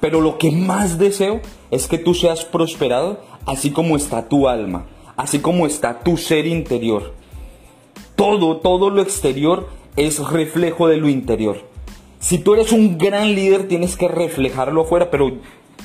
pero 0.00 0.20
lo 0.20 0.38
que 0.38 0.52
más 0.52 0.98
deseo 0.98 1.40
es 1.72 1.88
que 1.88 1.98
tú 1.98 2.14
seas 2.14 2.44
prosperado 2.44 3.20
así 3.44 3.72
como 3.72 3.96
está 3.96 4.28
tu 4.28 4.48
alma, 4.48 4.86
así 5.16 5.40
como 5.40 5.66
está 5.66 5.98
tu 6.00 6.16
ser 6.16 6.46
interior 6.46 7.21
todo, 8.16 8.58
todo 8.58 8.90
lo 8.90 9.02
exterior 9.02 9.68
es 9.96 10.18
reflejo 10.28 10.88
de 10.88 10.96
lo 10.96 11.08
interior. 11.08 11.58
Si 12.18 12.38
tú 12.38 12.54
eres 12.54 12.72
un 12.72 12.98
gran 12.98 13.34
líder, 13.34 13.68
tienes 13.68 13.96
que 13.96 14.08
reflejarlo 14.08 14.82
afuera, 14.82 15.10
pero 15.10 15.38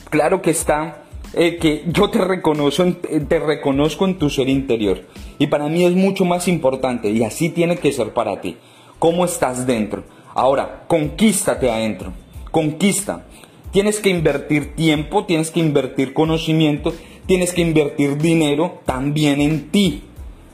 claro 0.09 0.41
que 0.41 0.51
está 0.51 1.03
eh, 1.33 1.57
que 1.57 1.83
yo 1.87 2.09
te 2.09 2.19
reconozco, 2.19 2.85
te 3.27 3.39
reconozco 3.39 4.05
en 4.05 4.17
tu 4.17 4.29
ser 4.29 4.47
interior. 4.47 5.01
Y 5.39 5.47
para 5.47 5.67
mí 5.67 5.83
es 5.83 5.93
mucho 5.93 6.25
más 6.25 6.47
importante, 6.47 7.09
y 7.09 7.23
así 7.23 7.49
tiene 7.49 7.77
que 7.77 7.91
ser 7.91 8.13
para 8.13 8.39
ti. 8.39 8.57
¿Cómo 8.99 9.25
estás 9.25 9.67
dentro? 9.67 10.03
Ahora, 10.33 10.85
conquístate 10.87 11.69
adentro. 11.69 12.13
Conquista. 12.51 13.25
Tienes 13.71 13.99
que 13.99 14.09
invertir 14.09 14.75
tiempo, 14.75 15.25
tienes 15.25 15.51
que 15.51 15.59
invertir 15.59 16.13
conocimiento, 16.13 16.93
tienes 17.25 17.53
que 17.53 17.61
invertir 17.61 18.17
dinero 18.17 18.79
también 18.85 19.41
en 19.41 19.69
ti. 19.69 20.03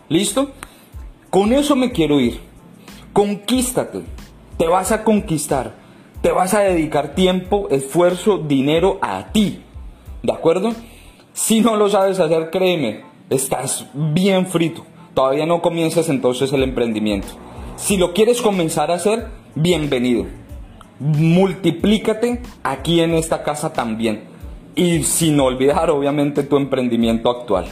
¿Listo? 0.10 0.52
Con 1.34 1.52
eso 1.52 1.76
me 1.76 1.92
quiero 1.92 2.20
ir. 2.20 2.40
Conquístate. 3.12 4.04
Te 4.56 4.68
vas 4.68 4.92
a 4.92 5.04
conquistar. 5.04 5.74
Te 6.22 6.32
vas 6.32 6.54
a 6.54 6.60
dedicar 6.60 7.16
tiempo, 7.16 7.70
esfuerzo, 7.72 8.38
dinero 8.38 9.00
a 9.02 9.32
ti. 9.32 9.64
¿De 10.22 10.32
acuerdo? 10.32 10.74
Si 11.34 11.62
no 11.62 11.76
lo 11.76 11.90
sabes 11.90 12.20
hacer, 12.20 12.52
créeme, 12.52 13.02
estás 13.32 13.88
bien 13.96 14.46
frito. 14.46 14.86
Todavía 15.16 15.48
no 15.48 15.64
comienzas 15.64 16.08
entonces 16.08 16.54
el 16.54 16.62
emprendimiento. 16.62 17.30
Si 17.78 17.98
lo 17.98 18.14
quieres 18.14 18.40
comenzar 18.40 18.92
a 18.92 18.96
hacer, 18.98 19.30
bienvenido. 19.56 20.28
Multiplícate 21.00 22.44
aquí 22.62 23.00
en 23.00 23.16
esta 23.16 23.42
casa 23.42 23.74
también. 23.74 24.26
Y 24.76 25.02
sin 25.02 25.40
olvidar, 25.40 25.90
obviamente, 25.90 26.44
tu 26.44 26.58
emprendimiento 26.58 27.32
actual. 27.32 27.66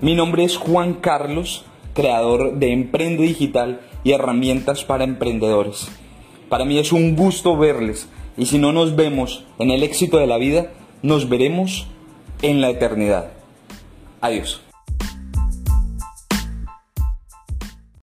Mi 0.00 0.14
nombre 0.14 0.44
es 0.44 0.56
Juan 0.56 0.94
Carlos, 0.94 1.64
creador 1.94 2.54
de 2.54 2.72
Emprende 2.72 3.22
Digital 3.22 3.80
y 4.04 4.12
herramientas 4.12 4.84
para 4.84 5.04
emprendedores. 5.04 5.88
Para 6.48 6.64
mí 6.64 6.78
es 6.78 6.92
un 6.92 7.16
gusto 7.16 7.56
verles 7.56 8.08
y 8.36 8.46
si 8.46 8.58
no 8.58 8.72
nos 8.72 8.96
vemos 8.96 9.44
en 9.58 9.70
el 9.70 9.82
éxito 9.82 10.18
de 10.18 10.26
la 10.26 10.38
vida, 10.38 10.72
nos 11.02 11.28
veremos 11.28 11.86
en 12.42 12.60
la 12.60 12.70
eternidad. 12.70 13.32
Adiós. 14.20 14.62